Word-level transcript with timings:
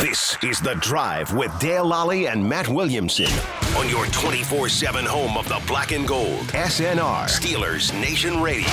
This 0.00 0.36
is 0.42 0.60
The 0.60 0.74
Drive 0.74 1.32
with 1.32 1.58
Dale 1.58 1.86
Lolley 1.86 2.30
and 2.30 2.46
Matt 2.46 2.68
Williamson 2.68 3.32
on 3.78 3.88
your 3.88 4.04
24 4.08 4.68
7 4.68 5.06
home 5.06 5.38
of 5.38 5.48
the 5.48 5.58
black 5.66 5.90
and 5.90 6.06
gold. 6.06 6.48
SNR, 6.48 7.24
Steelers 7.24 7.98
Nation 7.98 8.42
Radio. 8.42 8.66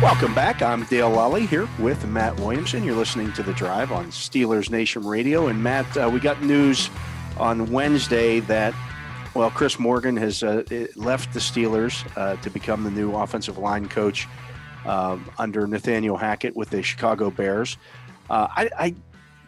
Welcome 0.00 0.36
back. 0.36 0.62
I'm 0.62 0.84
Dale 0.84 1.10
Lolley 1.10 1.48
here 1.48 1.68
with 1.80 2.06
Matt 2.06 2.38
Williamson. 2.38 2.84
You're 2.84 2.94
listening 2.94 3.32
to 3.32 3.42
The 3.42 3.54
Drive 3.54 3.90
on 3.90 4.06
Steelers 4.12 4.70
Nation 4.70 5.04
Radio. 5.04 5.48
And 5.48 5.60
Matt, 5.60 5.96
uh, 5.96 6.08
we 6.10 6.20
got 6.20 6.40
news 6.40 6.88
on 7.38 7.72
Wednesday 7.72 8.38
that, 8.38 8.72
well, 9.34 9.50
Chris 9.50 9.80
Morgan 9.80 10.16
has 10.16 10.44
uh, 10.44 10.62
left 10.94 11.34
the 11.34 11.40
Steelers 11.40 12.08
uh, 12.16 12.36
to 12.36 12.50
become 12.50 12.84
the 12.84 12.90
new 12.92 13.16
offensive 13.16 13.58
line 13.58 13.88
coach 13.88 14.28
um, 14.88 15.30
under 15.38 15.66
Nathaniel 15.66 16.16
Hackett 16.16 16.56
with 16.56 16.70
the 16.70 16.82
Chicago 16.82 17.30
Bears. 17.30 17.76
Uh, 18.30 18.48
I, 18.56 18.70
I, 18.78 18.94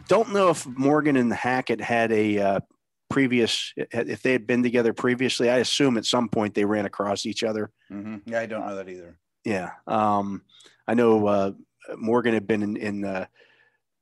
don't 0.08 0.32
know 0.32 0.50
if 0.50 0.66
Morgan 0.66 1.16
and 1.16 1.32
Hackett 1.32 1.80
had 1.80 2.10
a 2.10 2.38
uh, 2.38 2.60
previous, 3.08 3.72
if 3.76 4.22
they 4.22 4.32
had 4.32 4.44
been 4.44 4.60
together 4.60 4.92
previously. 4.92 5.48
I 5.48 5.58
assume 5.58 5.96
at 5.96 6.04
some 6.04 6.28
point 6.28 6.52
they 6.54 6.64
ran 6.64 6.84
across 6.84 7.26
each 7.26 7.44
other. 7.44 7.70
Mm-hmm. 7.92 8.16
Yeah, 8.26 8.40
I 8.40 8.46
don't 8.46 8.66
know 8.66 8.74
that 8.74 8.88
either. 8.88 9.16
Yeah. 9.44 9.70
Um, 9.86 10.42
I 10.88 10.94
know 10.94 11.28
uh, 11.28 11.52
Morgan 11.96 12.34
had 12.34 12.48
been 12.48 12.62
in, 12.62 12.76
in 12.76 13.04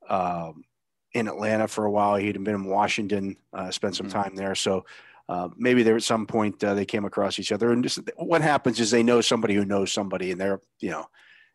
uh, 0.09 0.53
in 1.13 1.29
Atlanta 1.29 1.69
for 1.69 1.85
a 1.85 1.91
while. 1.91 2.17
He'd 2.17 2.43
been 2.43 2.55
in 2.55 2.65
Washington, 2.65 3.37
uh, 3.53 3.71
spent 3.71 3.97
some 3.97 4.07
mm-hmm. 4.07 4.23
time 4.23 4.35
there. 4.35 4.55
So 4.55 4.85
uh, 5.29 5.49
maybe 5.57 5.83
there 5.83 5.97
at 5.97 6.03
some 6.03 6.27
point 6.27 6.63
uh, 6.65 6.75
they 6.75 6.87
came 6.87 7.05
across 7.05 7.39
each 7.39 7.53
other. 7.53 7.71
And 7.71 7.83
just 7.83 8.01
what 8.17 8.43
happens 8.43 8.81
is 8.81 8.91
they 8.91 9.03
know 9.03 9.21
somebody 9.21 9.55
who 9.55 9.65
knows 9.65 9.93
somebody, 9.93 10.31
and 10.31 10.41
they're 10.41 10.61
you 10.81 10.91
know. 10.91 11.07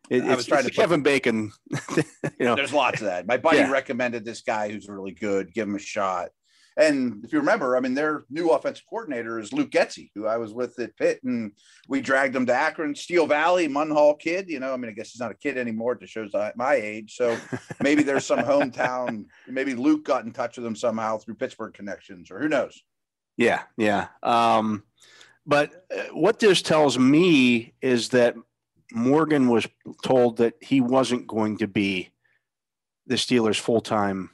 It, 0.10 0.24
I 0.24 0.36
was 0.36 0.46
trying 0.46 0.66
to 0.66 0.72
Kevin 0.72 1.02
put, 1.02 1.06
Bacon. 1.06 1.52
you 1.98 2.46
know, 2.46 2.56
there's 2.56 2.74
lots 2.74 3.02
of 3.02 3.08
that. 3.08 3.26
My 3.26 3.38
buddy 3.38 3.60
yeah. 3.60 3.72
recommended 3.72 4.26
this 4.26 4.42
guy 4.42 4.70
who's 4.70 4.88
really 4.88 5.14
good. 5.14 5.54
Give 5.54 5.68
him 5.68 5.76
a 5.76 5.80
shot. 5.80 6.30
And 6.76 7.24
if 7.24 7.32
you 7.32 7.40
remember, 7.40 7.78
I 7.78 7.80
mean, 7.80 7.94
their 7.94 8.26
new 8.30 8.50
offensive 8.50 8.86
coordinator 8.90 9.40
is 9.40 9.54
Luke 9.54 9.70
Getsy, 9.70 10.10
who 10.16 10.26
I 10.26 10.38
was 10.38 10.54
with 10.54 10.80
at 10.80 10.98
Pitt, 10.98 11.20
and 11.24 11.52
we 11.88 12.02
dragged 12.02 12.36
him 12.36 12.46
to 12.48 12.54
Akron, 12.54 12.96
Steel 12.96 13.28
Valley, 13.28 13.68
Munhall 13.68 14.20
kid. 14.20 14.50
You 14.50 14.60
know, 14.60 14.74
I 14.74 14.78
mean, 14.78 14.90
I 14.90 14.94
guess 14.94 15.12
he's 15.12 15.20
not 15.20 15.32
a 15.32 15.36
kid 15.36 15.58
anymore. 15.58 15.98
It 16.02 16.10
shows 16.10 16.32
my 16.56 16.76
age. 16.76 17.16
So 17.16 17.38
maybe 17.82 18.04
there's 18.04 18.26
some 18.26 18.40
hometown. 18.40 19.26
Maybe 19.48 19.76
Luke 19.76 20.04
got 20.04 20.26
in 20.26 20.32
touch 20.32 20.58
with 20.58 20.66
him 20.66 20.76
somehow 20.76 21.18
through 21.18 21.36
Pittsburgh 21.36 21.74
connections, 21.74 22.32
or 22.32 22.40
who 22.40 22.50
knows. 22.50 22.82
Yeah, 23.38 23.64
yeah. 23.78 24.08
Um, 24.24 24.84
but 25.46 25.86
uh, 25.96 26.04
what 26.14 26.40
this 26.40 26.62
tells 26.62 26.98
me 26.98 27.74
is 27.82 28.10
that 28.10 28.36
Morgan 28.92 29.50
was 29.50 29.68
told 30.04 30.38
that 30.38 30.56
he 30.62 30.82
wasn't 30.82 31.28
going 31.28 31.58
to 31.58 31.68
be 31.68 32.12
the 33.08 33.16
Steelers' 33.16 33.60
full 33.60 33.82
time 33.82 34.30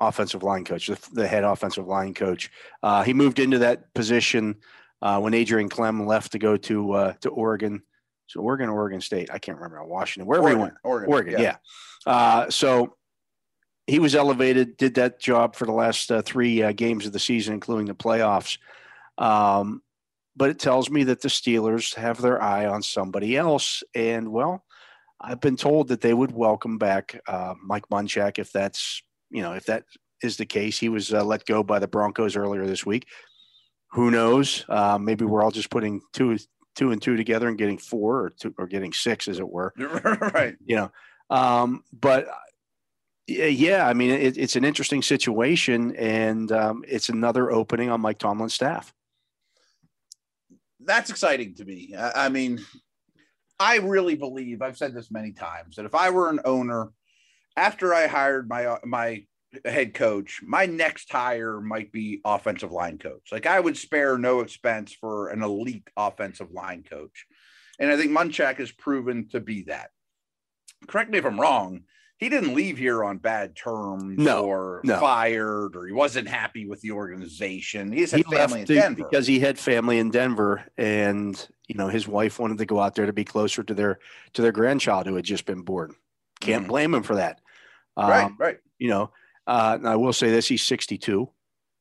offensive 0.00 0.42
line 0.42 0.64
coach, 0.64 0.86
the, 0.86 0.98
the 1.12 1.26
head 1.26 1.44
offensive 1.44 1.86
line 1.86 2.14
coach. 2.14 2.50
Uh, 2.82 3.02
he 3.02 3.14
moved 3.14 3.38
into 3.38 3.58
that 3.58 3.92
position 3.94 4.56
uh, 5.02 5.20
when 5.20 5.34
Adrian 5.34 5.68
Klemm 5.68 6.06
left 6.06 6.32
to 6.32 6.38
go 6.38 6.56
to 6.56 6.92
uh, 6.92 7.12
to 7.20 7.30
Oregon. 7.30 7.82
So 8.28 8.40
Oregon, 8.40 8.68
Oregon 8.68 9.00
State. 9.00 9.30
I 9.32 9.38
can't 9.38 9.58
remember 9.58 9.84
Washington, 9.84 10.26
wherever 10.26 10.44
Oregon, 10.44 10.58
he 10.58 10.62
went. 10.62 10.74
Oregon, 10.82 11.12
Oregon 11.12 11.32
yeah. 11.34 11.56
yeah. 12.06 12.12
Uh, 12.12 12.50
so 12.50 12.96
he 13.86 13.98
was 13.98 14.14
elevated, 14.14 14.76
did 14.76 14.94
that 14.94 15.20
job 15.20 15.54
for 15.54 15.64
the 15.64 15.72
last 15.72 16.10
uh, 16.10 16.22
three 16.22 16.62
uh, 16.62 16.72
games 16.72 17.06
of 17.06 17.12
the 17.12 17.20
season, 17.20 17.54
including 17.54 17.86
the 17.86 17.94
playoffs. 17.94 18.58
Um, 19.16 19.82
but 20.36 20.50
it 20.50 20.58
tells 20.58 20.90
me 20.90 21.04
that 21.04 21.22
the 21.22 21.28
Steelers 21.28 21.94
have 21.94 22.20
their 22.20 22.42
eye 22.42 22.66
on 22.66 22.82
somebody 22.82 23.36
else. 23.36 23.82
And 23.94 24.30
well, 24.30 24.64
I've 25.20 25.40
been 25.40 25.56
told 25.56 25.88
that 25.88 26.02
they 26.02 26.14
would 26.14 26.32
welcome 26.32 26.78
back 26.78 27.18
uh, 27.26 27.54
Mike 27.62 27.88
Munchak 27.90 28.38
if 28.38 28.52
that's 28.52 29.02
you 29.30 29.42
know, 29.42 29.52
if 29.52 29.66
that 29.66 29.84
is 30.22 30.36
the 30.36 30.46
case, 30.46 30.78
he 30.78 30.88
was 30.88 31.12
uh, 31.12 31.24
let 31.24 31.44
go 31.46 31.62
by 31.62 31.78
the 31.78 31.88
Broncos 31.88 32.36
earlier 32.36 32.66
this 32.66 32.86
week. 32.86 33.06
Who 33.92 34.10
knows? 34.10 34.64
Uh, 34.68 34.98
maybe 34.98 35.24
we're 35.24 35.42
all 35.42 35.50
just 35.50 35.70
putting 35.70 36.00
two, 36.12 36.38
two 36.74 36.92
and 36.92 37.00
two 37.00 37.16
together 37.16 37.48
and 37.48 37.58
getting 37.58 37.78
four 37.78 38.20
or 38.20 38.30
two 38.30 38.54
or 38.58 38.66
getting 38.66 38.92
six, 38.92 39.28
as 39.28 39.38
it 39.38 39.48
were. 39.48 39.72
right. 40.34 40.56
You 40.64 40.76
know, 40.76 40.90
um, 41.30 41.82
but 41.92 42.26
yeah, 43.26 43.86
I 43.86 43.94
mean, 43.94 44.10
it, 44.10 44.38
it's 44.38 44.56
an 44.56 44.64
interesting 44.64 45.02
situation, 45.02 45.96
and 45.96 46.50
um, 46.52 46.84
it's 46.86 47.08
another 47.08 47.50
opening 47.50 47.90
on 47.90 48.00
Mike 48.00 48.18
Tomlin's 48.18 48.54
staff. 48.54 48.92
That's 50.80 51.10
exciting 51.10 51.54
to 51.56 51.64
me. 51.64 51.94
I, 51.96 52.28
mean, 52.28 52.60
I 53.58 53.78
really 53.78 54.14
believe 54.14 54.62
I've 54.62 54.76
said 54.76 54.94
this 54.94 55.10
many 55.10 55.32
times 55.32 55.76
that 55.76 55.86
if 55.86 55.94
I 55.94 56.10
were 56.10 56.28
an 56.28 56.40
owner 56.44 56.92
after 57.56 57.94
I 57.94 58.06
hired 58.06 58.48
my 58.48 58.76
my 58.84 59.24
head 59.64 59.94
coach, 59.94 60.40
my 60.42 60.66
next 60.66 61.10
hire 61.10 61.60
might 61.60 61.90
be 61.92 62.20
offensive 62.24 62.72
line 62.72 62.98
coach. 62.98 63.28
Like 63.32 63.46
I 63.46 63.58
would 63.58 63.76
spare 63.76 64.18
no 64.18 64.40
expense 64.40 64.92
for 64.92 65.28
an 65.28 65.42
elite 65.42 65.88
offensive 65.96 66.52
line 66.52 66.82
coach. 66.82 67.26
And 67.78 67.90
I 67.90 67.96
think 67.96 68.10
Munchak 68.10 68.56
has 68.56 68.72
proven 68.72 69.28
to 69.30 69.40
be 69.40 69.62
that. 69.64 69.90
Correct 70.86 71.10
me 71.10 71.18
if 71.18 71.24
I'm 71.24 71.40
wrong. 71.40 71.82
He 72.18 72.30
didn't 72.30 72.54
leave 72.54 72.78
here 72.78 73.04
on 73.04 73.18
bad 73.18 73.54
terms 73.54 74.18
no, 74.18 74.46
or 74.46 74.80
no. 74.84 74.98
fired 74.98 75.76
or 75.76 75.86
he 75.86 75.92
wasn't 75.92 76.28
happy 76.28 76.66
with 76.66 76.80
the 76.80 76.92
organization. 76.92 77.92
He 77.92 78.00
had 78.00 78.10
he 78.10 78.22
family 78.22 78.60
in 78.60 78.66
Denver. 78.66 79.04
Because 79.04 79.26
he 79.26 79.38
had 79.38 79.58
family 79.58 79.98
in 79.98 80.10
Denver 80.10 80.64
and 80.78 81.48
you 81.68 81.74
know 81.74 81.88
his 81.88 82.08
wife 82.08 82.38
wanted 82.38 82.58
to 82.58 82.64
go 82.64 82.80
out 82.80 82.94
there 82.94 83.04
to 83.04 83.12
be 83.12 83.24
closer 83.24 83.62
to 83.62 83.74
their 83.74 83.98
to 84.32 84.40
their 84.40 84.52
grandchild 84.52 85.06
who 85.06 85.14
had 85.14 85.26
just 85.26 85.44
been 85.44 85.60
born. 85.60 85.94
Can't 86.40 86.62
mm-hmm. 86.62 86.70
blame 86.70 86.94
him 86.94 87.02
for 87.02 87.16
that. 87.16 87.40
Um, 87.98 88.10
right, 88.10 88.32
right. 88.38 88.58
You 88.78 88.88
know, 88.88 89.10
uh, 89.46 89.78
I 89.84 89.96
will 89.96 90.12
say 90.12 90.30
this: 90.30 90.48
he's 90.48 90.62
62, 90.62 91.28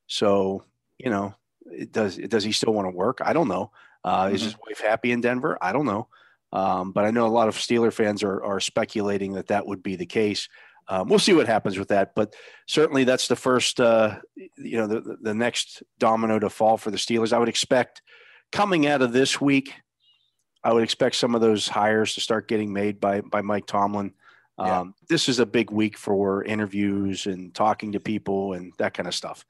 so 0.07 0.63
you 0.97 1.09
know, 1.09 1.33
it 1.65 1.91
does 1.91 2.17
does 2.17 2.43
he 2.43 2.51
still 2.51 2.73
want 2.73 2.87
to 2.87 2.95
work? 2.95 3.19
I 3.23 3.31
don't 3.31 3.47
know. 3.47 3.71
Uh, 4.03 4.25
mm-hmm. 4.25 4.35
Is 4.35 4.43
his 4.43 4.55
wife 4.67 4.81
happy 4.81 5.11
in 5.11 5.21
Denver? 5.21 5.57
I 5.61 5.71
don't 5.71 5.85
know. 5.85 6.07
Um, 6.53 6.91
but 6.91 7.05
I 7.05 7.11
know 7.11 7.25
a 7.25 7.27
lot 7.27 7.47
of 7.47 7.55
Steeler 7.55 7.91
fans 7.91 8.23
are 8.23 8.43
are 8.43 8.59
speculating 8.59 9.33
that 9.33 9.47
that 9.47 9.65
would 9.65 9.83
be 9.83 9.95
the 9.95 10.05
case. 10.05 10.47
Um, 10.87 11.09
we'll 11.09 11.19
see 11.19 11.33
what 11.33 11.47
happens 11.47 11.79
with 11.79 11.87
that, 11.87 12.13
but 12.15 12.35
certainly 12.67 13.05
that's 13.05 13.27
the 13.27 13.35
first, 13.35 13.79
uh, 13.79 14.19
you 14.35 14.77
know, 14.77 14.87
the 14.87 15.17
the 15.21 15.33
next 15.33 15.83
domino 15.97 16.39
to 16.39 16.49
fall 16.49 16.77
for 16.77 16.91
the 16.91 16.97
Steelers. 16.97 17.33
I 17.33 17.39
would 17.39 17.49
expect 17.49 18.01
coming 18.51 18.85
out 18.87 19.01
of 19.01 19.11
this 19.11 19.41
week, 19.41 19.73
I 20.63 20.73
would 20.73 20.83
expect 20.83 21.15
some 21.15 21.35
of 21.35 21.41
those 21.41 21.67
hires 21.67 22.13
to 22.15 22.21
start 22.21 22.47
getting 22.47 22.71
made 22.71 22.99
by 22.99 23.21
by 23.21 23.41
Mike 23.41 23.65
Tomlin. 23.65 24.13
Yeah. 24.57 24.79
Um, 24.79 24.95
this 25.09 25.27
is 25.27 25.39
a 25.39 25.45
big 25.45 25.69
week 25.69 25.97
for 25.97 26.43
interviews 26.43 27.25
and 27.25 27.53
talking 27.53 27.91
to 27.91 27.99
people 27.99 28.53
and 28.53 28.71
that 28.77 28.93
kind 28.93 29.07
of 29.07 29.13
stuff. 29.13 29.43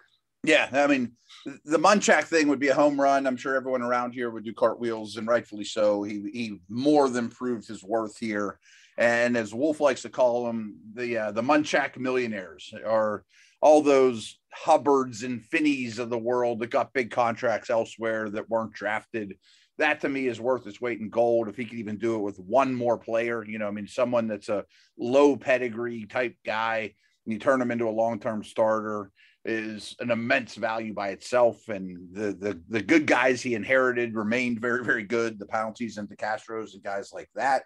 Yeah, 0.45 0.69
I 0.71 0.87
mean, 0.87 1.13
the 1.45 1.77
Munchak 1.77 2.25
thing 2.25 2.47
would 2.47 2.59
be 2.59 2.69
a 2.69 2.75
home 2.75 2.99
run. 2.99 3.25
I'm 3.25 3.37
sure 3.37 3.55
everyone 3.55 3.81
around 3.81 4.13
here 4.13 4.29
would 4.29 4.45
do 4.45 4.53
cartwheels, 4.53 5.17
and 5.17 5.27
rightfully 5.27 5.63
so. 5.63 6.03
He 6.03 6.29
he 6.33 6.59
more 6.69 7.09
than 7.09 7.29
proved 7.29 7.67
his 7.67 7.83
worth 7.83 8.17
here. 8.17 8.59
And 8.97 9.35
as 9.35 9.53
Wolf 9.53 9.79
likes 9.81 10.03
to 10.03 10.09
call 10.09 10.45
them, 10.45 10.77
the 10.93 11.17
uh, 11.17 11.31
the 11.31 11.41
Munchak 11.41 11.97
millionaires 11.97 12.73
are 12.85 13.23
all 13.61 13.81
those 13.81 14.37
Hubbards 14.53 15.23
and 15.23 15.41
Finneys 15.41 15.99
of 15.99 16.09
the 16.09 16.17
world 16.17 16.59
that 16.59 16.69
got 16.69 16.93
big 16.93 17.11
contracts 17.11 17.69
elsewhere 17.69 18.29
that 18.29 18.49
weren't 18.49 18.73
drafted 18.73 19.35
that 19.77 20.01
to 20.01 20.09
me 20.09 20.27
is 20.27 20.39
worth 20.39 20.67
its 20.67 20.79
weight 20.79 20.99
in 20.99 21.09
gold. 21.09 21.49
If 21.49 21.57
he 21.57 21.65
could 21.65 21.79
even 21.79 21.97
do 21.97 22.15
it 22.15 22.21
with 22.21 22.39
one 22.39 22.73
more 22.73 22.97
player, 22.97 23.43
you 23.43 23.59
know, 23.59 23.67
I 23.67 23.71
mean, 23.71 23.87
someone 23.87 24.27
that's 24.27 24.49
a 24.49 24.65
low 24.97 25.35
pedigree 25.35 26.05
type 26.05 26.35
guy, 26.45 26.93
and 27.25 27.33
you 27.33 27.39
turn 27.39 27.61
him 27.61 27.71
into 27.71 27.89
a 27.89 27.91
long 27.91 28.19
term 28.19 28.43
starter 28.43 29.11
is 29.45 29.95
an 29.99 30.11
immense 30.11 30.55
value 30.55 30.93
by 30.93 31.09
itself. 31.09 31.69
And 31.69 32.09
the, 32.11 32.33
the 32.33 32.61
the 32.67 32.81
good 32.81 33.05
guys 33.05 33.41
he 33.41 33.53
inherited 33.53 34.15
remained 34.15 34.59
very 34.59 34.83
very 34.83 35.03
good. 35.03 35.39
The 35.39 35.45
Pounceys 35.45 35.97
and 35.97 36.09
the 36.09 36.17
Castros 36.17 36.73
and 36.73 36.83
guys 36.83 37.11
like 37.13 37.29
that. 37.35 37.63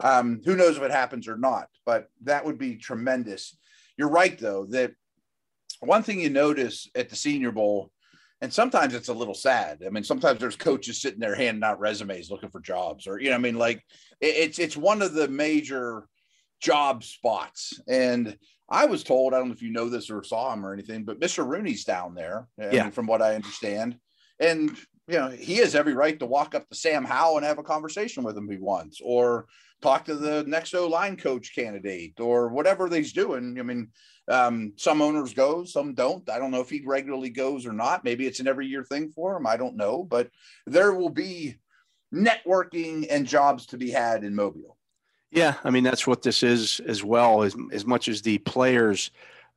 Um, 0.00 0.40
who 0.44 0.56
knows 0.56 0.76
if 0.76 0.82
it 0.82 0.90
happens 0.90 1.28
or 1.28 1.36
not? 1.36 1.66
But 1.84 2.08
that 2.24 2.44
would 2.44 2.58
be 2.58 2.76
tremendous. 2.76 3.56
You're 3.96 4.10
right 4.10 4.38
though 4.38 4.66
that 4.70 4.92
one 5.80 6.02
thing 6.02 6.20
you 6.20 6.30
notice 6.30 6.88
at 6.94 7.08
the 7.08 7.16
Senior 7.16 7.52
Bowl 7.52 7.92
and 8.40 8.52
sometimes 8.52 8.94
it's 8.94 9.08
a 9.08 9.14
little 9.14 9.34
sad. 9.34 9.82
I 9.84 9.90
mean, 9.90 10.04
sometimes 10.04 10.38
there's 10.38 10.56
coaches 10.56 11.00
sitting 11.00 11.18
there 11.18 11.34
handing 11.34 11.64
out 11.64 11.80
resumes 11.80 12.30
looking 12.30 12.50
for 12.50 12.60
jobs, 12.60 13.06
or 13.06 13.20
you 13.20 13.30
know, 13.30 13.34
I 13.34 13.38
mean, 13.38 13.58
like 13.58 13.82
it's 14.20 14.58
it's 14.58 14.76
one 14.76 15.02
of 15.02 15.12
the 15.12 15.28
major 15.28 16.06
job 16.60 17.02
spots. 17.02 17.80
And 17.88 18.36
I 18.68 18.84
was 18.84 19.02
told, 19.02 19.32
I 19.32 19.38
don't 19.38 19.48
know 19.48 19.54
if 19.54 19.62
you 19.62 19.70
know 19.70 19.88
this 19.88 20.10
or 20.10 20.22
saw 20.22 20.52
him 20.52 20.64
or 20.64 20.72
anything, 20.72 21.04
but 21.04 21.20
Mr. 21.20 21.46
Rooney's 21.46 21.84
down 21.84 22.14
there, 22.14 22.48
yeah. 22.58 22.84
Mean, 22.84 22.92
from 22.92 23.06
what 23.06 23.22
I 23.22 23.34
understand, 23.34 23.96
and 24.38 24.76
you 25.08 25.18
know, 25.18 25.30
he 25.30 25.56
has 25.56 25.74
every 25.74 25.94
right 25.94 26.18
to 26.18 26.26
walk 26.26 26.54
up 26.54 26.68
to 26.68 26.74
Sam 26.74 27.04
Howell 27.04 27.38
and 27.38 27.46
have 27.46 27.58
a 27.58 27.62
conversation 27.62 28.22
with 28.22 28.36
him 28.36 28.44
if 28.44 28.58
he 28.58 28.62
wants, 28.62 29.00
or 29.02 29.46
talk 29.80 30.04
to 30.04 30.14
the 30.14 30.44
next 30.46 30.74
O 30.74 30.86
line 30.86 31.16
coach 31.16 31.54
candidate, 31.54 32.20
or 32.20 32.48
whatever 32.48 32.94
he's 32.94 33.14
doing. 33.14 33.58
I 33.58 33.62
mean, 33.62 33.88
um, 34.28 34.74
some 34.76 35.00
owners 35.00 35.32
go, 35.32 35.64
some 35.64 35.94
don't. 35.94 36.28
I 36.28 36.38
don't 36.38 36.50
know 36.50 36.60
if 36.60 36.68
he 36.68 36.82
regularly 36.84 37.30
goes 37.30 37.64
or 37.64 37.72
not. 37.72 38.04
Maybe 38.04 38.26
it's 38.26 38.40
an 38.40 38.48
every 38.48 38.66
year 38.66 38.84
thing 38.84 39.10
for 39.10 39.36
him. 39.36 39.46
I 39.46 39.56
don't 39.56 39.76
know, 39.76 40.04
but 40.04 40.28
there 40.66 40.92
will 40.92 41.08
be 41.08 41.56
networking 42.14 43.06
and 43.10 43.26
jobs 43.26 43.66
to 43.66 43.78
be 43.78 43.90
had 43.90 44.24
in 44.24 44.34
Mobile. 44.34 44.77
Yeah, 45.30 45.54
I 45.64 45.70
mean 45.70 45.84
that's 45.84 46.06
what 46.06 46.22
this 46.22 46.42
is 46.42 46.80
as 46.86 47.04
well. 47.04 47.42
As 47.42 47.54
as 47.72 47.84
much 47.84 48.08
as 48.08 48.22
the 48.22 48.38
players, 48.38 49.10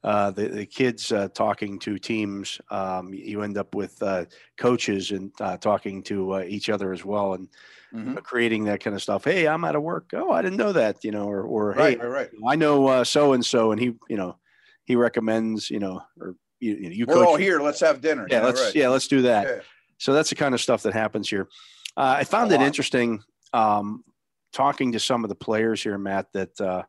uh, 0.04 0.32
the 0.32 0.48
the 0.50 0.66
kids 0.66 1.12
uh, 1.12 1.30
talking 1.30 1.80
to 1.80 1.98
teams, 1.98 2.60
um, 2.70 3.14
you 3.14 3.42
end 3.42 3.58
up 3.58 3.74
with 3.74 4.02
uh, 4.04 4.26
coaches 4.58 5.12
and 5.12 5.32
uh, 5.40 5.58
talking 5.58 6.04
to 6.04 6.36
uh, 6.36 6.44
each 6.48 6.70
other 6.70 6.92
as 6.94 7.06
well, 7.06 7.34
and 7.34 7.48
Mhm. 7.94 8.24
creating 8.24 8.64
that 8.66 8.80
kind 8.82 8.96
of 8.96 9.02
stuff. 9.02 9.26
Hey, 9.26 9.46
I'm 9.50 9.66
out 9.66 9.76
of 9.76 9.82
work. 9.84 10.12
Oh, 10.14 10.32
I 10.32 10.42
didn't 10.42 10.58
know 10.58 10.72
that. 10.72 11.04
You 11.04 11.12
know, 11.12 11.26
or 11.28 11.42
or 11.44 11.72
Right, 11.72 12.00
hey, 12.00 12.06
right, 12.08 12.30
right. 12.32 12.52
I 12.54 12.56
know 12.56 13.04
so 13.04 13.34
and 13.34 13.46
so, 13.46 13.72
and 13.74 13.82
he, 13.82 13.94
you 14.10 14.16
know, 14.16 14.38
he 14.86 14.96
recommends, 14.96 15.70
you 15.70 15.80
know, 15.80 16.02
or 16.20 16.36
you, 16.62 16.76
you, 16.76 16.84
know, 16.84 16.96
you 16.96 17.06
We're 17.06 17.16
coach. 17.16 17.28
all 17.28 17.36
here. 17.36 17.60
Let's 17.60 17.82
have 17.82 18.00
dinner. 18.00 18.28
Yeah, 18.30 18.40
know, 18.40 18.46
let's 18.46 18.62
right. 18.62 18.76
yeah, 18.76 18.88
let's 18.88 19.08
do 19.08 19.22
that. 19.24 19.46
Yeah. 19.48 19.60
So 19.98 20.14
that's 20.14 20.30
the 20.30 20.36
kind 20.36 20.54
of 20.56 20.62
stuff 20.62 20.84
that 20.84 20.94
happens 20.94 21.30
here. 21.30 21.50
Uh, 21.98 22.16
I 22.20 22.24
found 22.24 22.52
it 22.54 22.62
interesting 22.62 23.22
um, 23.54 24.04
talking 24.52 24.92
to 24.94 25.00
some 25.00 25.24
of 25.24 25.30
the 25.30 25.36
players 25.36 25.82
here, 25.82 25.98
Matt. 25.98 26.28
That 26.34 26.60
uh, 26.60 26.84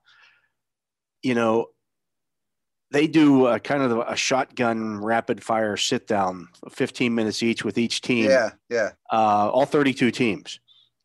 you 1.23 1.35
know 1.35 1.69
they 2.91 3.07
do 3.07 3.47
a 3.47 3.59
kind 3.59 3.83
of 3.83 3.99
a 4.07 4.17
shotgun 4.17 5.03
rapid 5.03 5.43
fire 5.43 5.77
sit 5.77 6.07
down, 6.07 6.49
15 6.71 7.15
minutes 7.15 7.43
each 7.43 7.65
with 7.65 7.79
each 7.79 8.03
team. 8.03 8.31
Yeah, 8.31 8.51
yeah. 8.69 8.91
Uh, 9.11 9.49
all 9.51 9.65
32 9.65 10.11
teams. 10.11 10.61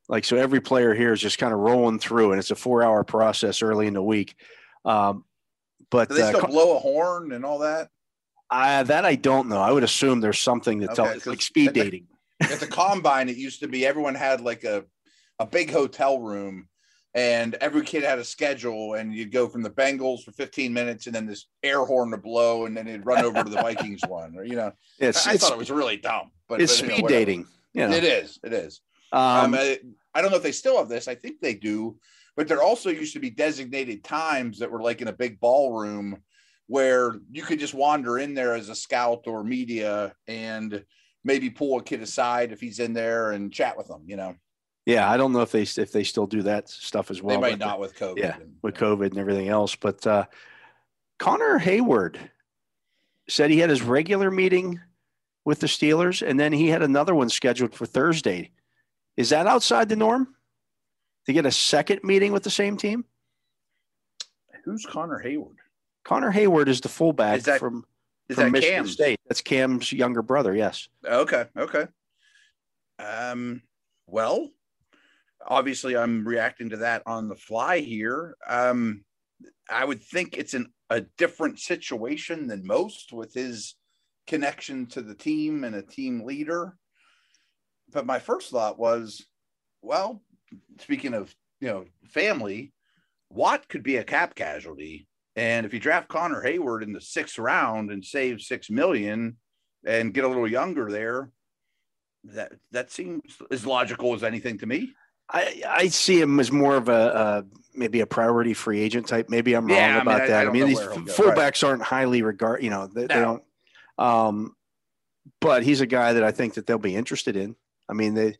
Like 0.09 0.25
so, 0.25 0.37
every 0.37 0.61
player 0.61 0.93
here 0.93 1.13
is 1.13 1.21
just 1.21 1.37
kind 1.37 1.53
of 1.53 1.59
rolling 1.59 1.99
through, 1.99 2.31
and 2.31 2.39
it's 2.39 2.51
a 2.51 2.55
four-hour 2.55 3.03
process 3.03 3.61
early 3.61 3.87
in 3.87 3.93
the 3.93 4.03
week. 4.03 4.35
Um, 4.85 5.25
but 5.89 6.09
Do 6.09 6.15
they 6.15 6.21
uh, 6.21 6.29
still 6.29 6.41
co- 6.41 6.47
blow 6.47 6.75
a 6.75 6.79
horn 6.79 7.31
and 7.31 7.43
all 7.45 7.59
that? 7.59 7.89
I, 8.49 8.83
that 8.83 9.03
I 9.05 9.15
don't 9.15 9.49
know. 9.49 9.59
I 9.59 9.71
would 9.71 9.83
assume 9.83 10.21
there's 10.21 10.39
something 10.39 10.79
that 10.79 10.91
Okay, 10.91 11.03
tells 11.03 11.25
like 11.25 11.41
speed 11.41 11.73
dating. 11.73 12.07
At 12.41 12.59
the 12.59 12.67
combine, 12.67 13.27
it 13.29 13.35
used 13.35 13.59
to 13.61 13.67
be 13.67 13.85
everyone 13.85 14.15
had 14.15 14.41
like 14.41 14.63
a 14.63 14.85
a 15.39 15.45
big 15.45 15.71
hotel 15.71 16.19
room, 16.19 16.67
and 17.13 17.55
every 17.55 17.83
kid 17.83 18.03
had 18.03 18.19
a 18.19 18.23
schedule, 18.23 18.95
and 18.95 19.13
you'd 19.13 19.31
go 19.31 19.47
from 19.47 19.63
the 19.63 19.69
Bengals 19.69 20.23
for 20.23 20.31
15 20.31 20.73
minutes, 20.73 21.07
and 21.07 21.15
then 21.15 21.25
this 21.25 21.47
air 21.63 21.83
horn 21.85 22.11
to 22.11 22.17
blow, 22.17 22.65
and 22.65 22.75
then 22.75 22.87
it'd 22.87 23.05
run 23.05 23.23
over 23.23 23.43
to 23.43 23.49
the 23.49 23.61
Vikings 23.61 24.01
one, 24.07 24.35
or 24.37 24.43
you 24.43 24.55
know. 24.55 24.71
It's 24.99 25.25
I, 25.25 25.33
it's, 25.33 25.43
thought 25.43 25.53
it 25.53 25.57
was 25.57 25.71
really 25.71 25.97
dumb, 25.97 26.31
but 26.47 26.61
it's 26.61 26.79
but, 26.79 26.89
you 26.89 26.89
know, 26.89 26.97
speed 26.97 27.07
dating. 27.07 27.47
Know. 27.73 27.91
It 27.91 28.03
is. 28.03 28.39
It 28.43 28.53
is. 28.53 28.81
Um, 29.11 29.21
Um, 29.21 29.55
I, 29.55 29.79
I 30.13 30.21
don't 30.21 30.31
know 30.31 30.37
if 30.37 30.43
they 30.43 30.51
still 30.51 30.77
have 30.77 30.89
this. 30.89 31.07
I 31.07 31.15
think 31.15 31.39
they 31.39 31.53
do, 31.53 31.97
but 32.35 32.47
there 32.47 32.61
also 32.61 32.89
used 32.89 33.13
to 33.13 33.19
be 33.19 33.29
designated 33.29 34.03
times 34.03 34.59
that 34.59 34.71
were 34.71 34.81
like 34.81 35.01
in 35.01 35.07
a 35.07 35.13
big 35.13 35.39
ballroom 35.39 36.17
where 36.67 37.15
you 37.31 37.43
could 37.43 37.59
just 37.59 37.73
wander 37.73 38.19
in 38.19 38.33
there 38.33 38.53
as 38.53 38.69
a 38.69 38.75
scout 38.75 39.23
or 39.25 39.43
media 39.43 40.13
and 40.27 40.83
maybe 41.23 41.49
pull 41.49 41.79
a 41.79 41.83
kid 41.83 42.01
aside 42.01 42.51
if 42.51 42.59
he's 42.59 42.79
in 42.79 42.93
there 42.93 43.31
and 43.31 43.53
chat 43.53 43.77
with 43.77 43.87
them. 43.87 44.03
You 44.05 44.17
know, 44.17 44.35
yeah, 44.87 45.11
I 45.11 45.17
don't 45.17 45.33
know 45.33 45.41
if 45.41 45.51
they 45.51 45.63
if 45.63 45.91
they 45.91 46.03
still 46.05 46.25
do 46.27 46.41
that 46.43 46.69
stuff 46.69 47.11
as 47.11 47.21
well. 47.21 47.35
they 47.35 47.41
might 47.51 47.59
not 47.59 47.79
with 47.79 47.95
COVID. 47.95 48.17
yeah, 48.17 48.37
and- 48.37 48.55
with 48.61 48.75
COVID 48.75 49.07
and 49.11 49.17
everything 49.19 49.49
else. 49.49 49.75
But 49.75 50.07
uh, 50.07 50.25
Connor 51.19 51.59
Heyward 51.59 52.17
said 53.29 53.51
he 53.51 53.59
had 53.59 53.69
his 53.69 53.81
regular 53.81 54.31
meeting 54.31 54.79
with 55.43 55.59
the 55.59 55.67
Steelers, 55.67 56.25
and 56.25 56.39
then 56.39 56.53
he 56.53 56.67
had 56.69 56.81
another 56.81 57.13
one 57.13 57.29
scheduled 57.29 57.73
for 57.75 57.85
Thursday. 57.85 58.51
Is 59.17 59.29
that 59.31 59.45
outside 59.47 59.89
the 59.89 59.95
norm? 59.97 60.33
To 61.25 61.33
get 61.33 61.45
a 61.45 61.51
second 61.51 62.05
meeting 62.05 62.31
with 62.31 62.43
the 62.43 62.49
same 62.49 62.77
team? 62.77 63.03
Who's 64.63 64.85
Connor 64.85 65.21
Heyward? 65.21 65.55
Connor 66.05 66.31
Heyward 66.31 66.69
is 66.69 66.79
the 66.79 66.87
fullback 66.87 67.39
Is 67.39 67.43
that- 67.43 67.59
from, 67.59 67.85
Is 68.29 68.35
from 68.35 68.45
that 68.45 68.51
Michigan 68.51 68.75
Cam? 68.77 68.87
State. 68.87 69.19
That's 69.27 69.41
Cam's 69.41 69.91
younger 69.91 70.21
brother. 70.21 70.55
Yes. 70.55 70.87
Okay. 71.05 71.45
Okay. 71.57 71.87
Um, 72.99 73.61
well, 74.07 74.49
obviously 75.47 75.95
I'm 75.95 76.27
reacting 76.27 76.69
to 76.69 76.77
that 76.77 77.03
on 77.05 77.27
the 77.27 77.35
fly 77.35 77.79
here. 77.79 78.35
Um, 78.47 79.03
I 79.69 79.85
would 79.85 80.01
think 80.01 80.37
it's 80.37 80.53
an, 80.53 80.73
a 80.89 81.01
different 81.17 81.59
situation 81.59 82.47
than 82.47 82.65
most 82.65 83.13
with 83.13 83.33
his 83.33 83.75
connection 84.27 84.87
to 84.87 85.01
the 85.01 85.15
team 85.15 85.63
and 85.63 85.75
a 85.75 85.81
team 85.81 86.23
leader. 86.25 86.75
But 87.91 88.05
my 88.05 88.19
first 88.19 88.51
thought 88.51 88.77
was, 88.77 89.25
well, 89.81 90.21
speaking 90.79 91.13
of, 91.13 91.33
you 91.61 91.67
know, 91.69 91.85
family, 92.09 92.73
Watt 93.29 93.67
could 93.67 93.83
be 93.83 93.97
a 93.97 94.03
cap 94.03 94.35
casualty. 94.35 95.07
And 95.35 95.65
if 95.65 95.73
you 95.73 95.79
draft 95.79 96.07
Connor 96.07 96.43
Heyward 96.43 96.83
in 96.83 96.93
the 96.93 97.01
sixth 97.01 97.37
round 97.37 97.91
and 97.91 98.03
save 98.03 98.41
six 98.41 98.69
million 98.69 99.37
and 99.85 100.13
get 100.13 100.23
a 100.23 100.27
little 100.27 100.47
younger 100.47 100.91
there, 100.91 101.31
that 102.25 102.53
that 102.71 102.91
seems 102.91 103.21
as 103.51 103.65
logical 103.65 104.13
as 104.13 104.23
anything 104.23 104.57
to 104.57 104.65
me. 104.65 104.93
I, 105.29 105.61
I 105.67 105.87
see 105.89 106.19
him 106.21 106.39
as 106.39 106.51
more 106.51 106.75
of 106.77 106.89
a, 106.89 106.93
uh 106.93 107.41
maybe 107.73 107.99
a 107.99 108.07
priority 108.07 108.53
free 108.55 108.79
agent 108.81 109.07
type. 109.07 109.29
Maybe 109.29 109.53
I'm 109.53 109.67
wrong 109.67 109.77
I 109.77 110.01
about 110.01 110.27
that. 110.27 110.47
I 110.47 110.49
I, 110.49 110.51
mean, 110.51 110.65
these 110.67 110.77
where 110.77 110.91
he'll 110.93 111.07
f- 111.09 111.17
go, 111.17 111.25
right. 111.27 111.37
fullbacks 111.37 111.67
aren't 111.67 111.83
highly 111.83 112.21
regard. 112.23 112.63
You 112.63 112.69
know, 112.71 112.87
they, 112.87 113.01
they 113.01 113.07
don't. 113.15 113.43
Um, 113.99 114.55
but 115.41 115.61
he's 115.63 115.81
a 115.81 115.85
guy 115.85 116.13
that 116.13 116.23
I 116.23 116.31
think 116.31 116.55
that 116.55 116.65
they'll 116.65 116.77
be 116.79 116.95
interested 116.95 117.35
in. 117.35 117.55
I 117.89 117.93
mean, 117.93 118.13
they. 118.15 118.35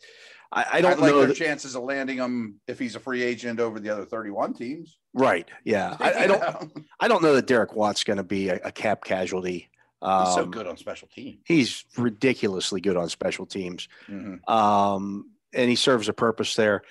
I, 0.51 0.66
I 0.74 0.81
don't 0.81 1.00
like 1.01 1.12
know. 1.12 1.19
their 1.19 1.28
That, 1.28 1.36
chances 1.36 1.75
of 1.75 1.84
landing 1.84 2.18
him 2.18 2.62
if 2.68 2.80
he's 2.80 2.95
a 2.95 3.00
free 3.01 3.22
agent 3.22 3.60
over 3.60 3.80
the 3.81 3.90
other 3.90 4.06
31 4.06 4.54
teams. 4.54 4.98
right? 5.13 5.48
Yeah, 5.66 5.95
I, 6.00 6.13
I 6.24 6.28
don't. 6.28 6.72
I 7.00 7.07
don't 7.10 7.22
know 7.22 7.36
that 7.36 7.45
Derek 7.48 7.75
Watt's 7.75 8.04
going 8.06 8.18
to 8.18 8.24
be 8.24 8.50
a, 8.50 8.56
a 8.63 8.72
cap 8.72 9.04
casualty. 9.04 9.69
Um, 10.01 10.25
He's 10.25 10.36
so 10.36 10.45
good 10.45 10.66
on 10.68 10.78
special 10.78 11.10
teams. 11.13 11.40
He's 11.45 11.83
ridiculously 11.98 12.81
good 12.81 12.98
on 12.98 13.10
special 13.10 13.45
teams. 13.45 13.88
Mhm. 14.10 14.48
um, 14.50 15.31
and 15.53 15.69
he 15.69 15.75
serves 15.75 16.09
a 16.09 16.13
purpose 16.13 16.55
there. 16.55 16.81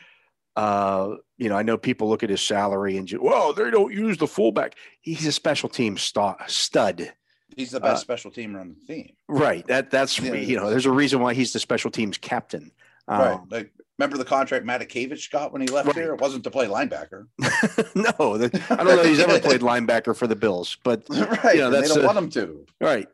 Uh, 0.54 1.16
you 1.36 1.48
know, 1.50 1.56
I 1.56 1.62
know 1.62 1.76
people 1.76 2.08
look 2.08 2.22
at 2.22 2.30
his 2.30 2.40
salary 2.40 2.96
and, 2.96 3.10
well, 3.20 3.52
they 3.52 3.70
don't 3.70 3.92
use 3.92 4.16
the 4.16 4.26
fullback. 4.26 4.74
He's 5.02 5.26
a 5.26 5.32
special 5.32 5.68
team 5.68 5.98
sta- 5.98 6.36
stud, 6.46 7.12
He's 7.56 7.70
the 7.70 7.80
best 7.80 7.94
Uh, 7.94 7.98
special 8.00 8.30
teamer 8.30 8.60
on 8.60 8.74
the 8.86 8.92
team. 8.94 9.12
right? 9.28 9.66
That 9.66 9.90
that's 9.90 10.18
Yeah. 10.18 10.34
you 10.34 10.56
know, 10.56 10.68
there's 10.68 10.84
a 10.86 10.90
reason 10.90 11.20
why 11.20 11.32
he's 11.34 11.52
the 11.52 11.58
special 11.60 11.90
teams 11.90 12.18
captain. 12.18 12.70
right. 13.08 13.34
Um, 13.34 13.48
Like, 13.50 13.70
remember 13.98 14.18
the 14.18 14.24
contract 14.26 14.66
Matakevich 14.66 15.30
got 15.30 15.52
when 15.52 15.62
he 15.62 15.68
left 15.68 15.86
Right. 15.86 15.94
there? 15.96 16.12
It 16.14 16.20
wasn't 16.20 16.44
to 16.44 16.50
play 16.50 16.66
linebacker. 16.66 17.28
no, 17.94 18.36
that, 18.36 18.54
I 18.70 18.76
don't 18.76 18.86
know 18.86 19.00
if 19.00 19.06
he's 19.06 19.20
ever 19.20 19.38
played 19.40 19.60
linebacker 19.60 20.14
for 20.16 20.26
the 20.26 20.36
Bills, 20.36 20.76
but 20.84 21.04
right. 21.10 21.54
You 21.54 21.60
know, 21.60 21.66
and 21.66 21.74
that's 21.74 21.88
they 21.88 21.94
don't 21.94 22.04
a- 22.04 22.06
want 22.06 22.18
him 22.18 22.30
to. 22.30 22.66
right. 22.80 23.08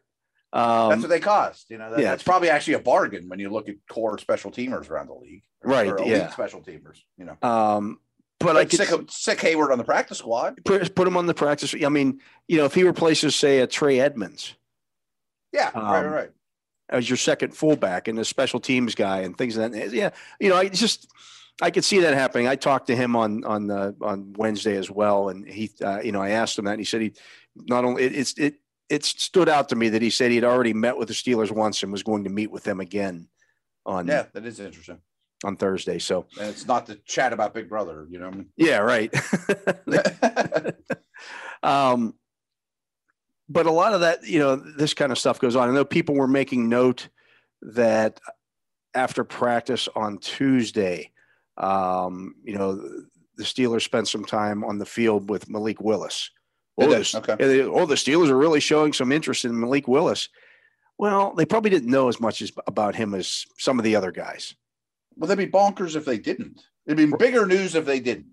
That's 0.53 0.95
Um, 0.95 1.01
what 1.01 1.09
they 1.09 1.21
cost. 1.21 1.71
You 1.71 1.79
know, 1.79 1.91
that, 1.91 2.01
yeah. 2.01 2.11
that's 2.11 2.23
probably 2.23 2.51
actually 2.51 2.75
a 2.75 2.79
bargain 2.81 3.29
when 3.29 3.39
you 3.39 3.49
look 3.51 3.69
at 3.69 3.77
core 3.89 4.19
special 4.19 4.51
teamers 4.51 4.91
around 4.91 5.07
the 5.09 5.15
league. 5.15 5.43
Right, 5.65 5.89
Or 5.89 6.03
yeah. 6.05 6.29
Special 6.31 6.61
teamers, 6.61 6.99
you 7.17 7.25
know. 7.25 7.37
um, 7.49 8.01
but 8.39 8.51
I 8.57 8.61
Like 8.61 8.71
could 8.71 8.79
sick, 8.79 9.11
sick 9.11 9.39
Heyward 9.39 9.71
on 9.71 9.79
the 9.79 9.85
practice 9.85 10.19
squad. 10.19 10.59
put, 10.65 10.95
put 10.95 11.07
him 11.07 11.17
on 11.17 11.27
the 11.27 11.35
practice. 11.35 11.75
I 11.85 11.89
mean, 11.89 12.21
you 12.49 12.57
know, 12.57 12.65
if 12.65 12.75
he 12.75 12.83
replaces, 12.83 13.37
say, 13.37 13.61
a 13.61 13.67
Trey 13.69 14.01
Edmunds 14.01 14.55
Yeah, 15.53 15.71
right, 15.75 15.75
right, 15.77 16.05
Um, 16.07 16.13
right. 16.13 16.31
as 16.89 17.09
your 17.09 17.17
second 17.17 17.57
fullback 17.57 18.09
and 18.09 18.19
a 18.19 18.25
special 18.25 18.59
teams 18.59 18.95
guy 18.97 19.21
and 19.21 19.39
things 19.39 19.57
of 19.57 19.71
that. 19.73 19.93
Yeah, 19.93 20.11
you 20.41 20.49
know, 20.49 20.57
I 20.57 20.69
just 20.69 21.07
I 21.63 21.71
could 21.71 21.85
see 21.85 22.01
that 22.01 22.15
happening. 22.15 22.49
I 22.49 22.57
talked 22.57 22.89
to 22.89 22.97
him 22.97 23.15
on 23.15 23.45
on 23.45 23.71
uh, 23.71 23.93
on 24.03 24.33
Wednesday 24.37 24.77
as 24.77 24.91
well, 24.91 25.29
and 25.29 25.47
he, 25.47 25.71
uh, 25.81 26.01
you 26.03 26.11
know, 26.11 26.21
I 26.21 26.31
asked 26.31 26.59
him 26.59 26.65
that, 26.65 26.73
and 26.73 26.81
he 26.81 26.85
said 26.85 27.01
he 27.03 27.13
not 27.55 27.85
only 27.85 28.03
it, 28.03 28.17
it's 28.17 28.33
it 28.39 28.55
it 28.93 29.05
stood 29.05 29.49
out 29.49 29.71
to 29.71 29.77
me 29.77 29.89
that 29.89 30.03
he 30.03 30.11
said 30.11 30.31
he'd 30.31 30.45
already 30.45 30.75
met 30.75 30.99
with 30.99 31.09
the 31.09 31.15
Steelers 31.15 31.51
once 31.51 31.83
and 31.83 31.91
was 31.91 32.03
going 32.03 32.25
to 32.25 32.31
meet 32.31 32.51
with 32.51 32.63
them 32.65 32.79
again 32.79 33.27
on 33.87 34.07
Yeah, 34.07 34.27
that 34.35 34.45
is 34.45 34.61
interesting. 34.61 34.99
on 35.45 35.57
Thursday. 35.57 35.99
So 35.99 36.27
And 36.39 36.49
it's 36.51 36.67
not 36.67 36.85
to 36.87 36.97
chat 37.07 37.33
about 37.33 37.55
Big 37.55 37.69
Brother, 37.71 38.07
you 38.11 38.19
know. 38.19 38.33
yeah, 38.57 38.79
right. 38.79 39.11
um, 41.63 42.15
but 43.49 43.67
a 43.67 43.71
lot 43.71 43.95
of 43.95 44.01
that, 44.01 44.27
you 44.27 44.39
know, 44.39 44.57
this 44.57 44.95
kind 44.95 45.11
of 45.13 45.19
stuff 45.19 45.41
goes 45.41 45.57
on. 45.57 45.69
I 45.69 45.73
know 45.73 45.85
people 45.85 46.15
were 46.15 46.29
making 46.29 46.69
note 46.69 47.09
that 47.63 48.21
after 48.95 49.25
practice 49.25 49.89
on 49.95 50.19
Tuesday, 50.19 51.11
um, 51.57 52.35
you 52.45 52.57
know, 52.57 52.75
the 53.37 53.45
Steelers 53.45 53.83
spent 53.83 54.09
some 54.09 54.25
time 54.25 54.65
on 54.65 54.79
the 54.79 54.87
field 54.87 55.31
with 55.31 55.49
Malik 55.49 55.81
Willis. 55.81 56.31
Oh, 56.79 56.89
the, 56.89 57.19
Okay. 57.19 57.37
they- 57.47 57.63
oh, 57.63 57.87
the 57.87 57.95
Steelers 57.97 58.29
are 58.31 58.37
really 58.39 58.61
showing 58.61 58.93
some 58.93 59.13
interest 59.13 59.45
in 59.45 59.59
Malik 59.59 59.87
Willis. 59.89 60.29
Well, 60.99 61.35
they 61.35 61.45
probably 61.45 61.71
didn't 61.71 61.91
know 61.91 62.09
as 62.09 62.21
much 62.21 62.41
as, 62.43 62.53
about 62.67 62.95
him 62.95 63.15
as 63.15 63.45
some 63.59 63.79
of 63.79 63.85
the 63.85 63.97
other 63.97 64.11
guys. 64.13 64.55
well, 65.17 65.29
they'd 65.29 65.37
be 65.37 65.47
bonkers 65.47 65.97
if 65.97 66.05
they 66.05 66.19
didn't. 66.19 66.63
It'd 66.87 66.97
be 66.97 67.17
bigger 67.19 67.47
news 67.47 67.75
if 67.75 67.85
they 67.85 68.01
didn't. 68.01 68.27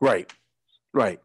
Right, 0.00 0.30
right. 0.92 1.18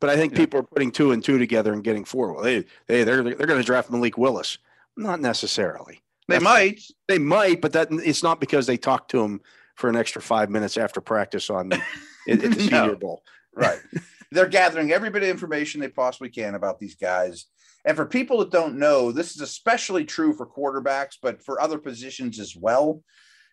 But 0.00 0.10
I 0.10 0.16
think 0.16 0.32
Yeah. 0.32 0.38
people 0.38 0.60
are 0.60 0.64
putting 0.64 0.90
two 0.90 1.12
and 1.12 1.22
two 1.22 1.38
together 1.38 1.72
and 1.72 1.84
getting 1.84 2.04
four. 2.04 2.32
Well, 2.32 2.42
they, 2.42 2.64
they 2.86 3.04
they're 3.04 3.22
they're 3.22 3.46
going 3.46 3.60
to 3.60 3.66
draft 3.66 3.90
Malik 3.90 4.16
Willis. 4.18 4.58
Not 4.96 5.20
necessarily. 5.20 6.02
They 6.28 6.38
That's- 6.38 6.42
might. 6.42 6.80
They 7.08 7.18
might, 7.18 7.60
but 7.60 7.72
that 7.72 7.88
it's 7.90 8.22
not 8.22 8.40
because 8.40 8.66
they 8.66 8.76
talked 8.76 9.10
to 9.12 9.22
him 9.22 9.40
for 9.76 9.88
an 9.90 9.96
extra 9.96 10.22
five 10.22 10.50
minutes 10.50 10.76
after 10.78 11.00
practice 11.00 11.50
on 11.50 11.72
at, 11.72 11.80
at 12.28 12.40
the 12.40 12.48
No. 12.48 12.54
Senior 12.54 12.96
Bowl. 12.96 13.22
Right. 13.54 13.78
They're 14.34 14.46
gathering 14.48 14.90
every 14.92 15.10
bit 15.10 15.22
of 15.22 15.28
information 15.28 15.80
they 15.80 15.88
possibly 15.88 16.28
can 16.28 16.54
about 16.56 16.80
these 16.80 16.96
guys. 16.96 17.46
And 17.84 17.96
for 17.96 18.04
people 18.04 18.38
that 18.38 18.50
don't 18.50 18.78
know, 18.78 19.12
this 19.12 19.34
is 19.36 19.40
especially 19.40 20.04
true 20.04 20.34
for 20.34 20.46
quarterbacks, 20.46 21.16
but 21.22 21.44
for 21.44 21.60
other 21.60 21.78
positions 21.78 22.40
as 22.40 22.56
well. 22.56 23.02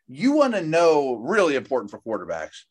You 0.08 0.32
want 0.34 0.54
to 0.56 0.62
know, 0.62 1.16
really 1.16 1.56
important 1.56 1.92
for 1.92 2.00
quarterbacks, 2.00 2.64